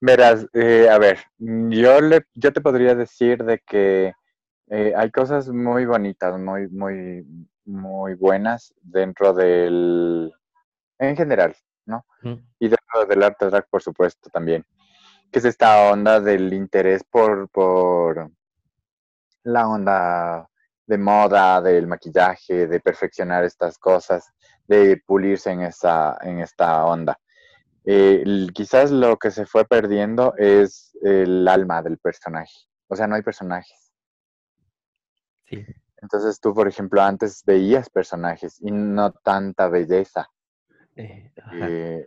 [0.00, 4.12] Verás, eh, a ver, yo, le, yo te podría decir de que
[4.68, 7.24] eh, hay cosas muy bonitas, muy, muy,
[7.64, 10.32] muy buenas dentro del,
[10.98, 11.56] en general,
[11.86, 12.04] ¿no?
[12.58, 14.64] Y dentro del arte drag, por supuesto, también
[15.34, 18.30] que es esta onda del interés por, por
[19.42, 20.48] la onda
[20.86, 24.30] de moda, del maquillaje, de perfeccionar estas cosas,
[24.68, 27.18] de pulirse en, esa, en esta onda.
[27.84, 32.54] Eh, quizás lo que se fue perdiendo es el alma del personaje.
[32.86, 33.92] O sea, no hay personajes.
[35.46, 35.66] Sí.
[35.96, 40.30] Entonces tú, por ejemplo, antes veías personajes y no tanta belleza.
[40.96, 42.06] Eh, eh,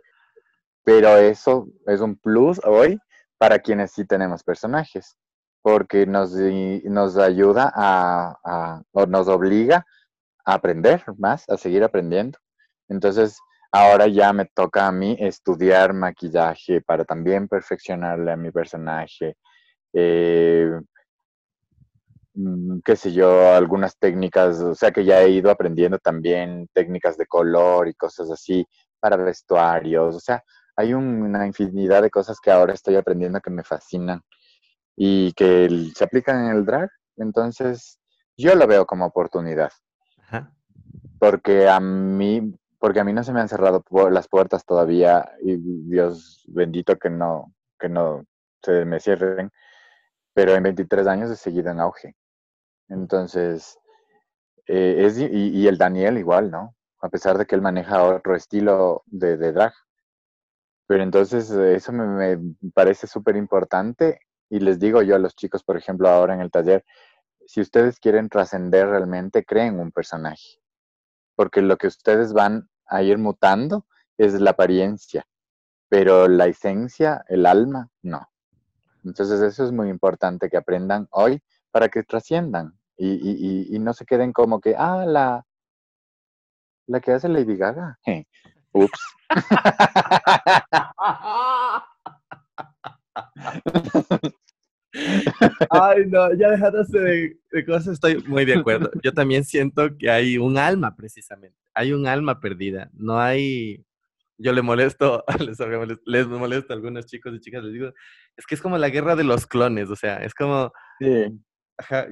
[0.84, 2.98] pero eso es un plus hoy
[3.36, 5.16] para quienes sí tenemos personajes,
[5.62, 9.84] porque nos, nos ayuda a, o nos obliga
[10.44, 12.38] a aprender más, a seguir aprendiendo.
[12.88, 13.38] Entonces,
[13.70, 19.36] ahora ya me toca a mí estudiar maquillaje para también perfeccionarle a mi personaje.
[19.92, 20.70] Eh,
[22.84, 27.26] qué sé yo, algunas técnicas, o sea que ya he ido aprendiendo también técnicas de
[27.26, 28.66] color y cosas así
[29.00, 30.42] para vestuarios, o sea,
[30.76, 34.22] hay una infinidad de cosas que ahora estoy aprendiendo que me fascinan
[34.96, 37.98] y que se aplican en el drag, entonces
[38.36, 39.70] yo lo veo como oportunidad.
[41.18, 45.56] Porque a mí, porque a mí no se me han cerrado las puertas todavía y
[45.56, 48.24] Dios bendito que no, que no
[48.62, 49.50] se me cierren,
[50.32, 52.14] pero en 23 años he seguido en auge.
[52.88, 53.78] Entonces,
[54.66, 56.74] eh, es, y, el Daniel igual, ¿no?
[57.00, 59.72] A pesar de que él maneja otro estilo de, drag.
[60.86, 64.20] Pero entonces eso me, me parece súper importante
[64.50, 66.84] y les digo yo a los chicos, por ejemplo, ahora en el taller,
[67.46, 70.58] si ustedes quieren trascender realmente, creen un personaje
[71.38, 73.86] porque lo que ustedes van a ir mutando
[74.16, 75.24] es la apariencia,
[75.88, 78.28] pero la esencia, el alma, no.
[79.04, 81.40] Entonces eso es muy importante que aprendan hoy
[81.70, 85.46] para que trasciendan y, no se queden como que, ah, la,
[86.86, 87.98] la que hace Lady Gaga.
[88.72, 89.00] Ups.
[95.70, 98.90] Ay, no, ya dejándose de, de, cosas, estoy muy de acuerdo.
[99.02, 101.56] Yo también siento que hay un alma, precisamente.
[101.74, 102.90] Hay un alma perdida.
[102.94, 103.84] No hay.
[104.38, 105.58] Yo le molesto, les,
[106.04, 107.92] les molesto a algunos chicos y chicas, les digo,
[108.36, 110.72] es que es como la guerra de los clones, o sea, es como.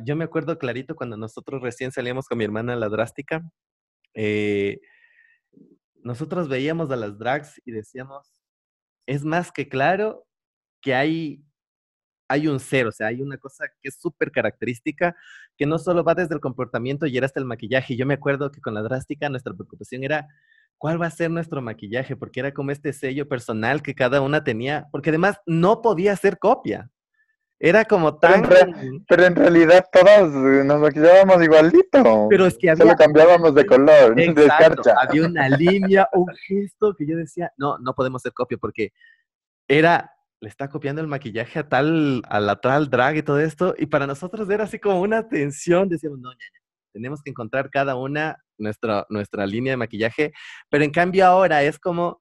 [0.04, 3.42] Yo me acuerdo clarito cuando nosotros recién salíamos con mi hermana la drástica.
[4.14, 4.80] Eh,
[6.02, 8.32] nosotros veíamos a las drags y decíamos,
[9.06, 10.26] es más que claro
[10.80, 11.46] que hay
[12.28, 15.16] hay un ser, o sea, hay una cosa que es súper característica,
[15.56, 17.96] que no solo va desde el comportamiento y era hasta el maquillaje.
[17.96, 20.26] Yo me acuerdo que con la drástica nuestra preocupación era
[20.78, 24.44] cuál va a ser nuestro maquillaje, porque era como este sello personal que cada una
[24.44, 26.90] tenía, porque además no podía ser copia.
[27.58, 28.42] Era como tan...
[29.08, 30.30] Pero en, realidad todos
[30.64, 32.26] nos maquillábamos igualito.
[32.28, 32.84] Pero es que había...
[32.84, 34.94] Solo cambiábamos de color, de escarcha.
[35.00, 38.92] Había una línea, un gesto que yo decía, no, no podemos ser copia porque
[39.68, 43.74] era le está copiando el maquillaje a tal, a la tal drag y todo esto.
[43.78, 45.88] Y para nosotros era así como una tensión.
[45.88, 46.30] Decíamos, no,
[46.92, 50.32] tenemos que encontrar cada una nuestra, nuestra línea de maquillaje.
[50.68, 52.20] Pero en cambio ahora es como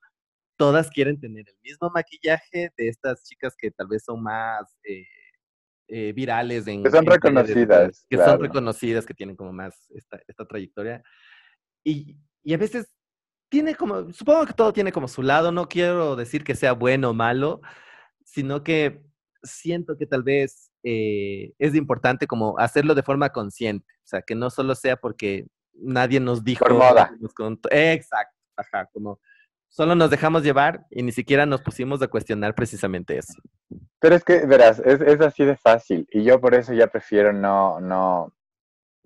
[0.57, 5.05] todas quieren tener el mismo maquillaje de estas chicas que tal vez son más eh,
[5.87, 6.67] eh, virales.
[6.67, 8.05] En, que son reconocidas.
[8.09, 11.03] Que son reconocidas, que tienen como más esta, esta trayectoria.
[11.83, 12.87] Y, y a veces
[13.49, 17.11] tiene como, supongo que todo tiene como su lado, no quiero decir que sea bueno
[17.11, 17.61] o malo,
[18.23, 19.01] sino que
[19.43, 24.35] siento que tal vez eh, es importante como hacerlo de forma consciente, o sea, que
[24.35, 26.65] no solo sea porque nadie nos dijo.
[26.65, 27.11] Por moda.
[27.71, 29.19] exacto, ajá, como
[29.75, 33.33] solo nos dejamos llevar y ni siquiera nos pusimos a cuestionar precisamente eso.
[33.99, 37.33] Pero es que, verás, es, es así de fácil y yo por eso ya prefiero
[37.33, 38.33] no, no,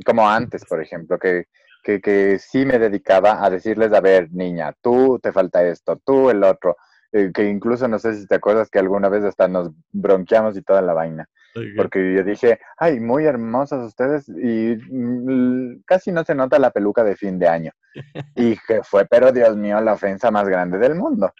[0.05, 1.45] como antes, por ejemplo, que,
[1.83, 6.29] que, que sí me dedicaba a decirles, a ver, niña, tú te falta esto, tú
[6.29, 6.77] el otro
[7.11, 10.61] eh, que incluso no sé si te acuerdas que alguna vez hasta nos bronqueamos y
[10.61, 11.27] toda la vaina.
[11.75, 17.03] Porque yo dije, ay, muy hermosas ustedes y mm, casi no se nota la peluca
[17.03, 17.71] de fin de año.
[18.35, 21.31] y que fue, pero Dios mío, la ofensa más grande del mundo.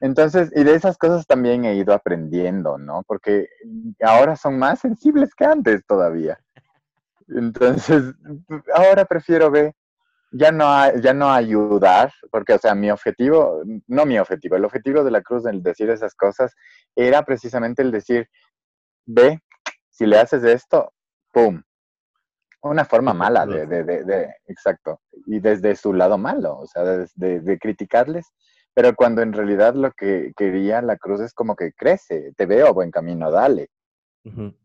[0.00, 3.02] Entonces, y de esas cosas también he ido aprendiendo, ¿no?
[3.06, 3.48] Porque
[4.02, 6.38] ahora son más sensibles que antes todavía.
[7.28, 8.14] Entonces,
[8.74, 9.72] ahora prefiero ver
[10.32, 15.04] ya no, ya no ayudar, porque, o sea, mi objetivo, no mi objetivo, el objetivo
[15.04, 16.54] de la cruz del decir esas cosas
[16.94, 18.28] era precisamente el decir,
[19.06, 19.40] ve,
[19.88, 20.92] si le haces esto,
[21.32, 21.62] ¡pum!
[22.62, 27.40] Una forma mala de, de, de, exacto, y desde su lado malo, o sea, de,
[27.40, 28.26] de, criticarles,
[28.74, 32.74] pero cuando en realidad lo que quería la cruz es como que crece, te veo
[32.74, 33.70] buen camino, dale.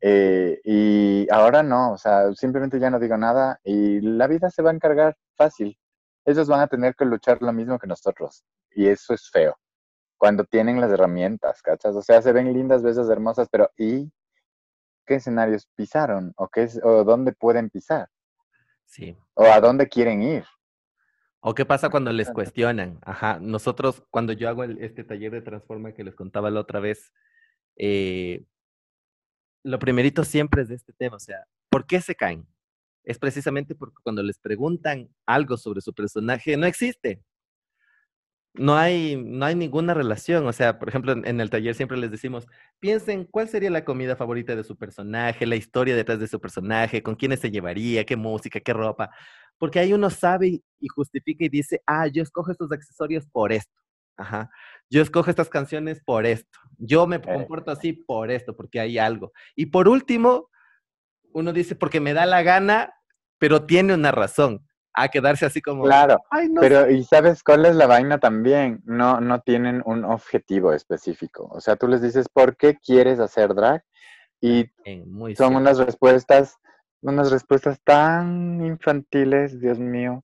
[0.02, 4.64] Eh, y ahora no, o sea, simplemente ya no digo nada y la vida se
[4.64, 5.78] va a encargar fácil.
[6.26, 9.56] Ellos van a tener que luchar lo mismo que nosotros y eso es feo.
[10.18, 11.96] Cuando tienen las herramientas, ¿cachas?
[11.96, 14.12] O sea, se ven lindas, bellas, hermosas, pero ¿y
[15.06, 16.34] qué escenarios pisaron?
[16.36, 18.08] ¿O, qué, o dónde pueden pisar?
[18.86, 19.18] Sí.
[19.34, 20.46] ¿O a dónde quieren ir?
[21.40, 23.00] ¿O qué pasa cuando les cuestionan?
[23.02, 27.12] Ajá, nosotros, cuando yo hago este taller de Transforma que les contaba la otra vez,
[27.78, 28.46] eh,
[29.64, 32.46] lo primerito siempre es de este tema, o sea, ¿por qué se caen?
[33.04, 37.24] Es precisamente porque cuando les preguntan algo sobre su personaje, no existe.
[38.54, 40.46] No hay, no hay ninguna relación.
[40.48, 42.48] O sea, por ejemplo, en, el taller siempre les decimos,
[42.80, 47.04] piensen cuál sería la comida favorita de su personaje, la historia detrás de su personaje,
[47.04, 49.10] con quiénes se llevaría, qué música, qué ropa.
[49.58, 53.74] Porque ahí uno sabe y justifica y dice, ah, yo escojo estos accesorios por esto.
[54.18, 54.50] Ajá.
[54.90, 56.60] Yo escojo estas canciones por esto.
[56.78, 59.32] Yo me comporto así por esto, porque hay algo.
[59.56, 60.50] Y por último,
[61.34, 62.94] uno dice, porque me da la gana,
[63.38, 65.84] pero tiene una razón a quedarse así como.
[65.84, 66.18] Claro,
[66.60, 68.82] pero ¿y sabes cuál es la vaina también?
[68.86, 71.48] No, no tienen un objetivo específico.
[71.52, 73.84] O sea, tú les dices, ¿por qué quieres hacer drag?
[74.42, 74.66] Y
[75.36, 76.58] son unas respuestas,
[77.02, 80.24] unas respuestas tan infantiles, Dios mío,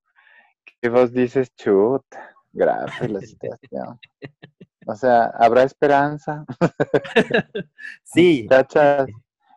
[0.82, 2.04] que vos dices, chut,
[2.52, 4.00] gracias la situación.
[4.88, 6.46] O sea, ¿habrá esperanza?
[8.04, 8.48] sí.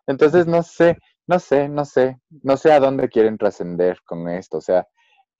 [0.06, 4.58] Entonces, no sé, no sé, no sé, no sé a dónde quieren trascender con esto.
[4.58, 4.86] O sea,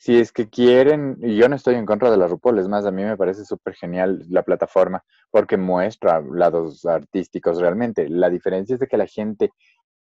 [0.01, 2.86] si es que quieren, y yo no estoy en contra de la RuPaul, es más,
[2.86, 8.09] a mí me parece súper genial la plataforma porque muestra lados artísticos realmente.
[8.09, 9.51] La diferencia es de que la gente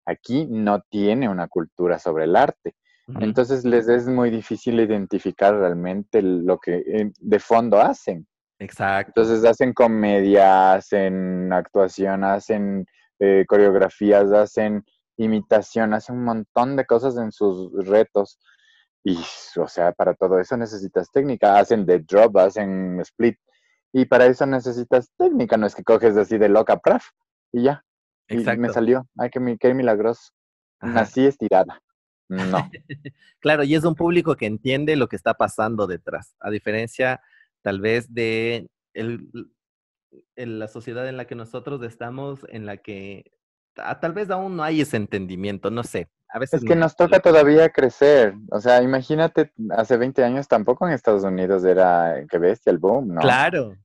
[0.05, 2.75] aquí no tiene una cultura sobre el arte.
[3.19, 8.25] Entonces les es muy difícil identificar realmente lo que eh, de fondo hacen.
[8.57, 9.19] Exacto.
[9.19, 12.85] Entonces hacen comedia, hacen actuación, hacen
[13.19, 14.85] eh, coreografías, hacen
[15.17, 18.39] imitación, hacen un montón de cosas en sus retos
[19.03, 19.17] y,
[19.57, 21.57] o sea, para todo eso necesitas técnica.
[21.57, 23.37] Hacen de drop, hacen split.
[23.93, 25.57] Y para eso necesitas técnica.
[25.57, 27.05] No es que coges así de loca, praf,
[27.51, 27.83] y ya.
[28.27, 28.59] Exacto.
[28.59, 29.07] Y me salió.
[29.17, 30.31] Ay, qué, qué milagroso.
[30.81, 31.81] Nací estirada.
[32.27, 32.69] No.
[33.39, 36.35] claro, y es un público que entiende lo que está pasando detrás.
[36.39, 37.21] A diferencia,
[37.61, 39.29] tal vez, de el,
[40.35, 43.31] la sociedad en la que nosotros estamos, en la que
[43.73, 48.35] tal vez aún no hay ese entendimiento, no sé es que nos toca todavía crecer.
[48.51, 53.15] O sea, imagínate, hace 20 años tampoco en Estados Unidos era que bestia el boom,
[53.15, 53.21] ¿no?
[53.21, 53.75] Claro.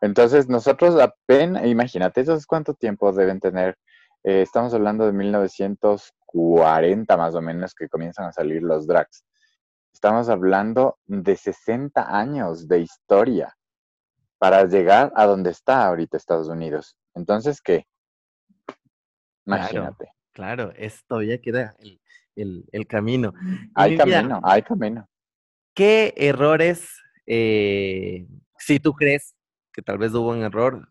[0.00, 3.76] Entonces, nosotros apenas, imagínate, ¿eso es cuánto tiempo deben tener?
[4.22, 9.24] Eh, estamos hablando de 1940 más o menos que comienzan a salir los drags.
[9.92, 13.56] Estamos hablando de 60 años de historia
[14.38, 16.96] para llegar a donde está ahorita Estados Unidos.
[17.14, 17.86] Entonces, ¿qué?
[19.46, 20.04] Imagínate.
[20.04, 20.15] Claro,
[20.76, 21.76] esto todavía queda
[22.34, 23.32] el, camino.
[23.74, 25.08] Hay camino, hay camino.
[25.74, 28.26] ¿Qué errores, eh,
[28.58, 29.34] si tú crees
[29.72, 30.88] que tal vez hubo un error,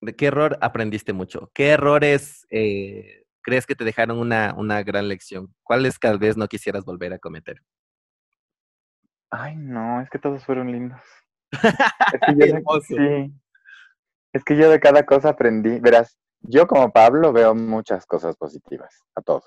[0.00, 1.50] de qué error aprendiste mucho?
[1.54, 5.54] ¿Qué errores eh, crees que te dejaron una, una gran lección?
[5.62, 7.62] ¿Cuáles tal vez no quisieras volver a cometer?
[9.30, 11.00] Ay, no, es que todos fueron lindos.
[11.52, 13.32] es, que yo sí.
[14.32, 15.80] es que yo de cada cosa aprendí.
[15.80, 16.18] Verás,
[16.48, 19.42] yo como Pablo veo muchas cosas positivas a todo.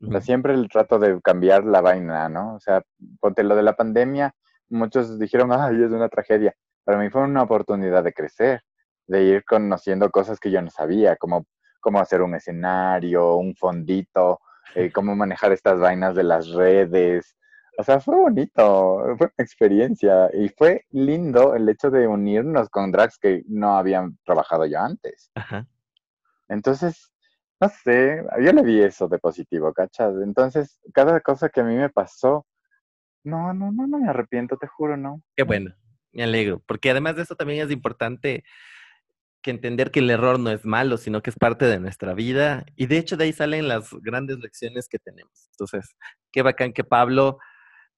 [0.00, 2.54] O sea, siempre el trato de cambiar la vaina, ¿no?
[2.54, 2.82] O sea,
[3.20, 4.32] ponte lo de la pandemia,
[4.68, 6.54] muchos dijeron, ay, es una tragedia.
[6.84, 8.62] Para mí fue una oportunidad de crecer,
[9.08, 11.46] de ir conociendo cosas que yo no sabía, como
[11.80, 14.40] cómo hacer un escenario, un fondito,
[14.74, 17.36] eh, cómo manejar estas vainas de las redes.
[17.78, 22.90] O sea, fue bonito, fue una experiencia y fue lindo el hecho de unirnos con
[22.90, 25.30] drags que no habían trabajado ya antes.
[25.34, 25.66] Ajá.
[26.48, 27.12] Entonces,
[27.60, 30.14] no sé, yo le vi eso de positivo, ¿cachas?
[30.22, 32.46] Entonces, cada cosa que a mí me pasó,
[33.24, 35.22] no, no, no, no me arrepiento, te juro, no.
[35.36, 35.74] Qué bueno,
[36.12, 38.44] me alegro, porque además de eso también es importante
[39.42, 42.64] que entender que el error no es malo, sino que es parte de nuestra vida.
[42.76, 45.48] Y de hecho de ahí salen las grandes lecciones que tenemos.
[45.52, 45.96] Entonces,
[46.32, 47.38] qué bacán que Pablo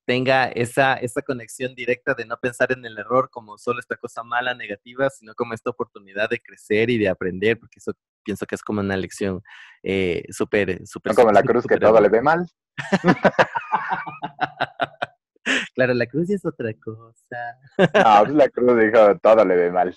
[0.05, 4.23] tenga esa, esa conexión directa de no pensar en el error como solo esta cosa
[4.23, 7.93] mala, negativa, sino como esta oportunidad de crecer y de aprender, porque eso
[8.23, 9.43] pienso que es como una lección
[9.83, 11.13] eh, súper, súper.
[11.13, 12.47] No como la cruz que todo le ve mal.
[15.75, 17.59] claro, la cruz es otra cosa.
[17.79, 19.95] no, pues la cruz dijo, todo le ve mal.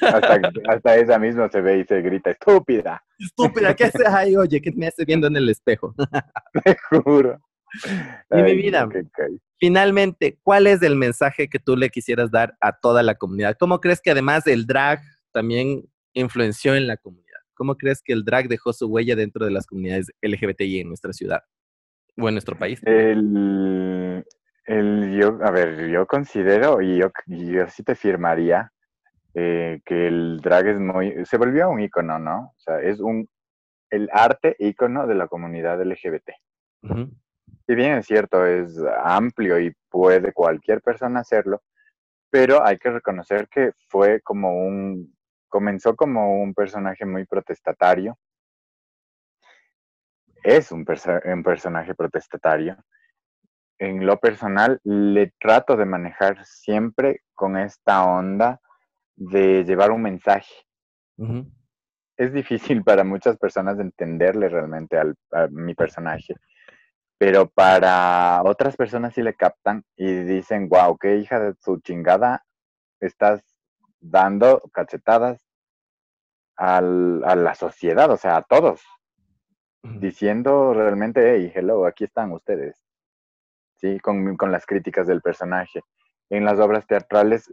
[0.00, 3.04] Hasta, hasta ella misma se ve y se grita, estúpida.
[3.18, 4.34] Estúpida, ¿qué haces ahí?
[4.34, 5.94] Oye, ¿qué me hace viendo en el espejo?
[6.64, 7.38] Te juro.
[8.30, 8.88] Y mi vida,
[9.58, 13.56] finalmente, ¿cuál es el mensaje que tú le quisieras dar a toda la comunidad?
[13.58, 15.00] ¿Cómo crees que además el drag
[15.32, 17.24] también influenció en la comunidad?
[17.54, 21.12] ¿Cómo crees que el drag dejó su huella dentro de las comunidades LGBTI en nuestra
[21.12, 21.42] ciudad
[22.16, 22.80] o en nuestro país?
[24.66, 28.72] El, yo, a ver, yo considero y yo, yo sí te firmaría
[29.34, 32.52] eh, que el drag es muy, se volvió un icono, ¿no?
[32.56, 33.28] O sea, es un,
[33.90, 36.30] el arte icono de la comunidad LGBT.
[37.66, 41.62] Si bien es cierto, es amplio y puede cualquier persona hacerlo,
[42.30, 45.14] pero hay que reconocer que fue como un
[45.54, 48.18] comenzó como un personaje muy protestatario.
[50.42, 52.76] Es un, personaje protestatario.
[53.78, 58.60] en lo personal le trato de manejar siempre con esta onda
[59.14, 60.52] de llevar un mensaje.
[62.16, 66.34] Es difícil para muchas personas entenderle realmente al, a mi personaje,
[67.24, 72.44] pero para otras personas sí le captan y dicen, wow, qué hija de su chingada,
[73.00, 73.42] estás
[73.98, 75.42] dando cachetadas
[76.58, 78.82] a la sociedad, o sea, a todos,
[79.82, 82.76] diciendo realmente, hey, hello, aquí están ustedes,
[83.76, 83.98] ¿sí?
[84.00, 85.80] Con, con las críticas del personaje.
[86.28, 87.50] En las obras teatrales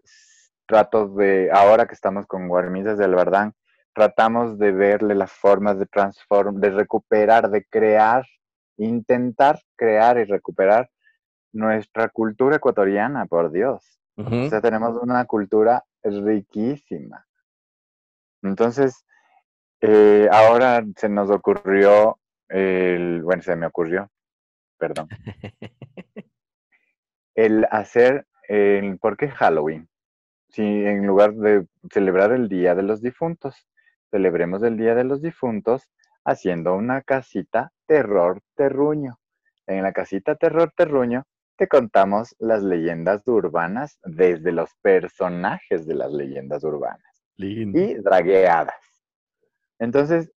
[0.65, 3.53] trato de, ahora que estamos con Guarmillas del Bardán,
[3.93, 8.25] tratamos de verle las formas de transformar, de recuperar, de crear,
[8.77, 10.89] intentar crear y recuperar
[11.53, 13.99] nuestra cultura ecuatoriana, por Dios.
[14.15, 17.25] O sea, tenemos una cultura riquísima.
[18.43, 19.05] Entonces,
[19.81, 22.19] eh, ahora se nos ocurrió,
[22.49, 24.11] el, bueno, se me ocurrió,
[24.77, 25.07] perdón,
[27.35, 29.89] el hacer, el, ¿por qué Halloween?
[30.49, 33.67] Si en lugar de celebrar el Día de los Difuntos,
[34.11, 35.89] celebremos el Día de los Difuntos
[36.25, 39.19] haciendo una casita terror terruño.
[39.67, 41.25] En la casita terror terruño
[41.57, 48.79] te contamos las leyendas urbanas desde los personajes de las leyendas urbanas y dragueadas.
[49.77, 50.31] Entonces,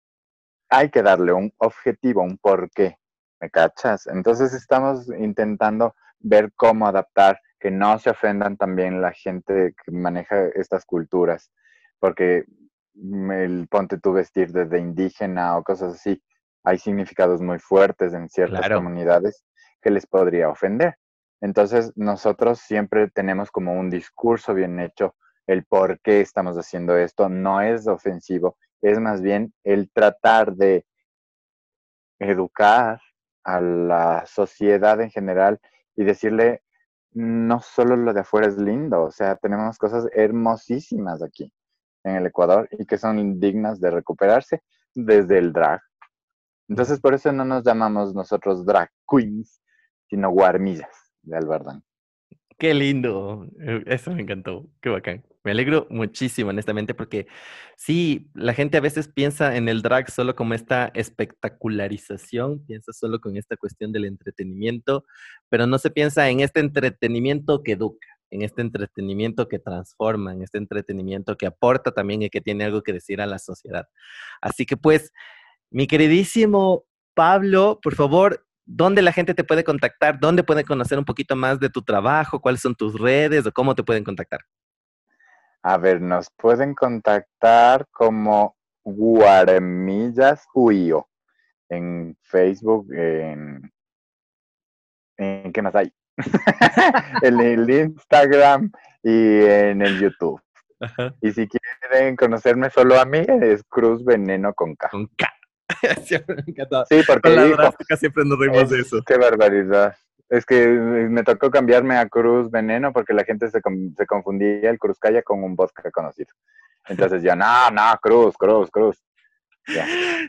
[0.67, 2.97] hay que darle un objetivo, un porqué.
[3.39, 4.07] ¿Me cachas?
[4.07, 10.47] Entonces estamos intentando ver cómo adaptar, que no se ofendan también la gente que maneja
[10.55, 11.51] estas culturas,
[11.99, 12.45] porque
[12.95, 16.19] el ponte tu vestir desde indígena o cosas así,
[16.63, 19.43] hay significados muy fuertes en ciertas comunidades
[19.81, 20.95] que les podría ofender.
[21.41, 27.27] Entonces, nosotros siempre tenemos como un discurso bien hecho, el por qué estamos haciendo esto.
[27.27, 30.85] No es ofensivo, es más bien el tratar de
[32.19, 33.01] educar
[33.43, 35.59] a la sociedad en general
[35.95, 36.61] y decirle,
[37.11, 41.51] no solo lo de afuera es lindo, o sea, tenemos cosas hermosísimas aquí
[42.03, 44.61] en el Ecuador y que son dignas de recuperarse
[44.93, 45.81] desde el drag.
[46.67, 49.61] Entonces, por eso no nos llamamos nosotros drag queens,
[50.09, 51.83] sino guarmillas de Albardán.
[52.57, 55.23] Qué lindo, eh, eso me encantó, qué bacán.
[55.43, 57.27] Me alegro muchísimo, honestamente, porque
[57.75, 63.19] sí, la gente a veces piensa en el drag solo como esta espectacularización, piensa solo
[63.19, 65.03] con esta cuestión del entretenimiento,
[65.49, 70.43] pero no se piensa en este entretenimiento que educa, en este entretenimiento que transforma, en
[70.43, 73.87] este entretenimiento que aporta también y que tiene algo que decir a la sociedad.
[74.41, 75.11] Así que pues,
[75.73, 80.19] mi queridísimo Pablo, por favor, ¿dónde la gente te puede contactar?
[80.19, 82.39] ¿Dónde pueden conocer un poquito más de tu trabajo?
[82.39, 84.41] ¿Cuáles son tus redes o cómo te pueden contactar?
[85.63, 91.07] A ver, nos pueden contactar como Guaremillas Huío
[91.69, 93.71] en Facebook, en,
[95.17, 95.91] en ¿qué más hay?
[97.23, 98.71] en el Instagram
[99.01, 100.39] y en el YouTube.
[101.21, 104.89] Y si quieren conocerme solo a mí, es Cruz Veneno con K.
[104.89, 105.33] Con K.
[106.05, 109.01] Sí, porque siempre nos rimos de eso.
[109.05, 109.95] Qué barbaridad.
[110.29, 113.59] Es que me tocó cambiarme a Cruz Veneno porque la gente se,
[113.97, 116.33] se confundía el Cruz Calla con un vodka conocido.
[116.87, 119.03] Entonces ya, no, no, Cruz, Cruz, Cruz.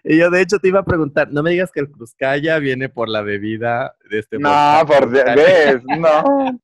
[0.05, 2.89] Y yo de hecho te iba a preguntar, no me digas que el Cruzcaya viene
[2.89, 6.61] por la bebida de este No, por vez, no.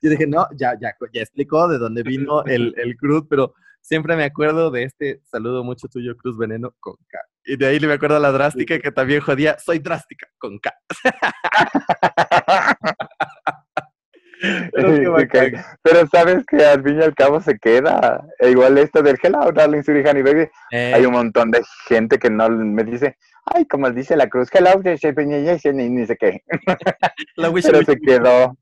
[0.00, 4.16] yo dije, no, ya, ya, ya explicó de dónde vino el, el Cruz, pero siempre
[4.16, 7.18] me acuerdo de este saludo mucho tuyo, Cruz Veneno, con K.
[7.44, 10.58] Y de ahí le me acuerdo a la drástica que también jodía, soy drástica, con
[10.58, 10.74] K.
[15.82, 18.24] Pero, sabes que al fin y al cabo se queda.
[18.38, 20.48] E igual esto del Hello, Darling Sweetie Honey Baby.
[20.70, 20.92] Eh.
[20.94, 23.16] Hay un montón de gente que no me dice,
[23.46, 26.42] ay, como dice la cruz, Hello, ni, ni sé qué.
[27.36, 28.56] pero se quedó.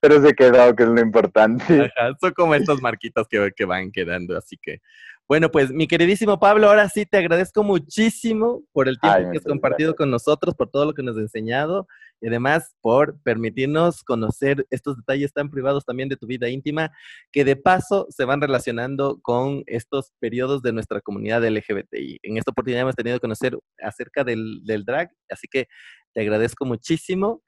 [0.00, 1.90] Pero se quedó, que es lo importante.
[2.20, 4.80] son como estos marquitos que, que van quedando, así que
[5.28, 9.44] bueno, pues mi queridísimo Pablo, ahora sí te agradezco muchísimo por el tiempo que has
[9.44, 11.86] compartido con nosotros, por todo lo que nos has enseñado
[12.20, 16.90] y además por permitirnos conocer estos detalles tan privados también de tu vida íntima,
[17.30, 22.18] que de paso se van relacionando con estos periodos de nuestra comunidad LGBTI.
[22.22, 25.66] En esta oportunidad hemos tenido que conocer acerca del, del drag, así que
[26.12, 27.42] te agradezco muchísimo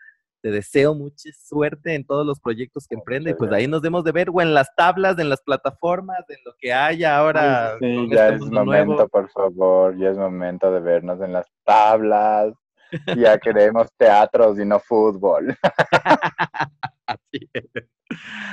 [0.45, 3.30] te deseo mucha suerte en todos los proyectos que emprende.
[3.30, 6.36] Y pues ahí nos demos de ver, o en las tablas, en las plataformas, en
[6.45, 7.78] lo que haya ahora.
[7.80, 12.53] Sí, ya este es momento, por favor, ya es momento de vernos en las tablas.
[13.16, 15.57] Ya queremos teatros y no fútbol.
[17.07, 17.51] Así,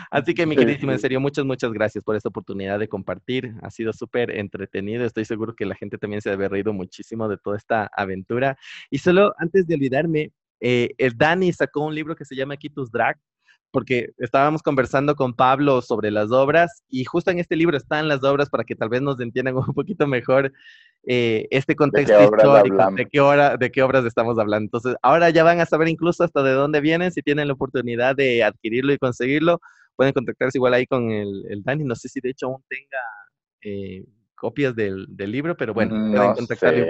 [0.10, 3.54] Así que, mi queridísimo, en serio, muchas, muchas gracias por esta oportunidad de compartir.
[3.62, 5.06] Ha sido súper entretenido.
[5.06, 8.58] Estoy seguro que la gente también se ha reído muchísimo de toda esta aventura.
[8.90, 10.32] Y solo antes de olvidarme,
[10.62, 13.18] Eh, el Dani sacó un libro que se llama Kitus Drag,
[13.72, 18.24] porque estábamos conversando con Pablo sobre las obras y justo en este libro están las
[18.24, 20.52] obras para que tal vez nos entiendan un poquito mejor
[21.08, 24.66] eh, este contexto histórico, de qué, hora, de qué obras estamos hablando.
[24.66, 28.16] Entonces, ahora ya van a saber incluso hasta de dónde vienen, si tienen la oportunidad
[28.16, 29.60] de adquirirlo y conseguirlo,
[29.96, 31.86] pueden contactarse igual ahí con el, el Dani.
[31.86, 33.00] No sé si de hecho aún tenga
[33.64, 34.04] eh,
[34.42, 36.84] copias del, del, libro, pero bueno, pueden contactarlo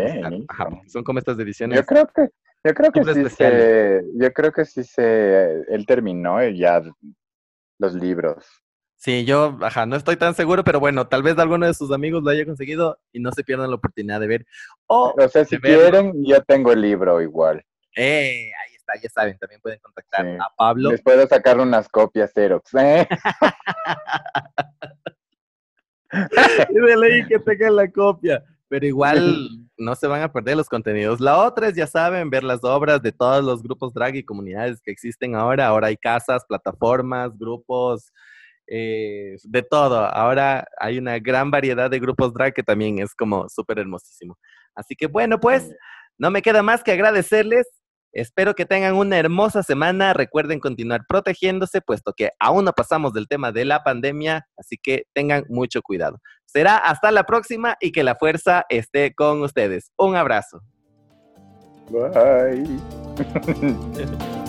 [0.88, 1.78] son como estas ediciones.
[1.78, 2.30] Yo creo que
[2.64, 6.82] yo creo que sí se, yo creo que sí se, él terminó ya
[7.78, 8.46] los libros.
[8.96, 12.24] Sí, yo, ajá, no estoy tan seguro, pero bueno, tal vez alguno de sus amigos
[12.24, 14.46] lo haya conseguido y no se pierdan la oportunidad de ver.
[14.88, 17.66] O, sea, si quieren, yo tengo el libro igual.
[17.98, 20.92] Eh, ahí está, ya saben, también pueden contactar a Pablo.
[20.92, 22.74] Les puedo sacar unas copias Xerox.
[22.76, 23.10] ¿eh?
[26.70, 30.70] y de ley que tengan la copia pero igual no se van a perder los
[30.70, 31.20] contenidos.
[31.20, 34.82] La otra es, ya saben, ver las obras de todos los grupos drag y comunidades
[34.82, 35.68] que existen ahora.
[35.68, 38.14] Ahora hay casas, plataformas, grupos,
[38.68, 39.98] eh, de todo.
[40.06, 44.38] Ahora hay una gran variedad de grupos drag que también es como súper hermosísimo.
[44.74, 45.70] Así que bueno, pues
[46.18, 47.68] no me queda más que agradecerles
[48.14, 50.14] Espero que tengan una hermosa semana.
[50.14, 55.04] Recuerden continuar protegiéndose, puesto que aún no pasamos del tema de la pandemia, así que
[55.14, 56.20] tengan mucho cuidado.
[56.46, 59.92] Será hasta la próxima y que la fuerza esté con ustedes.
[59.98, 60.62] Un abrazo.
[61.90, 62.80] Bye.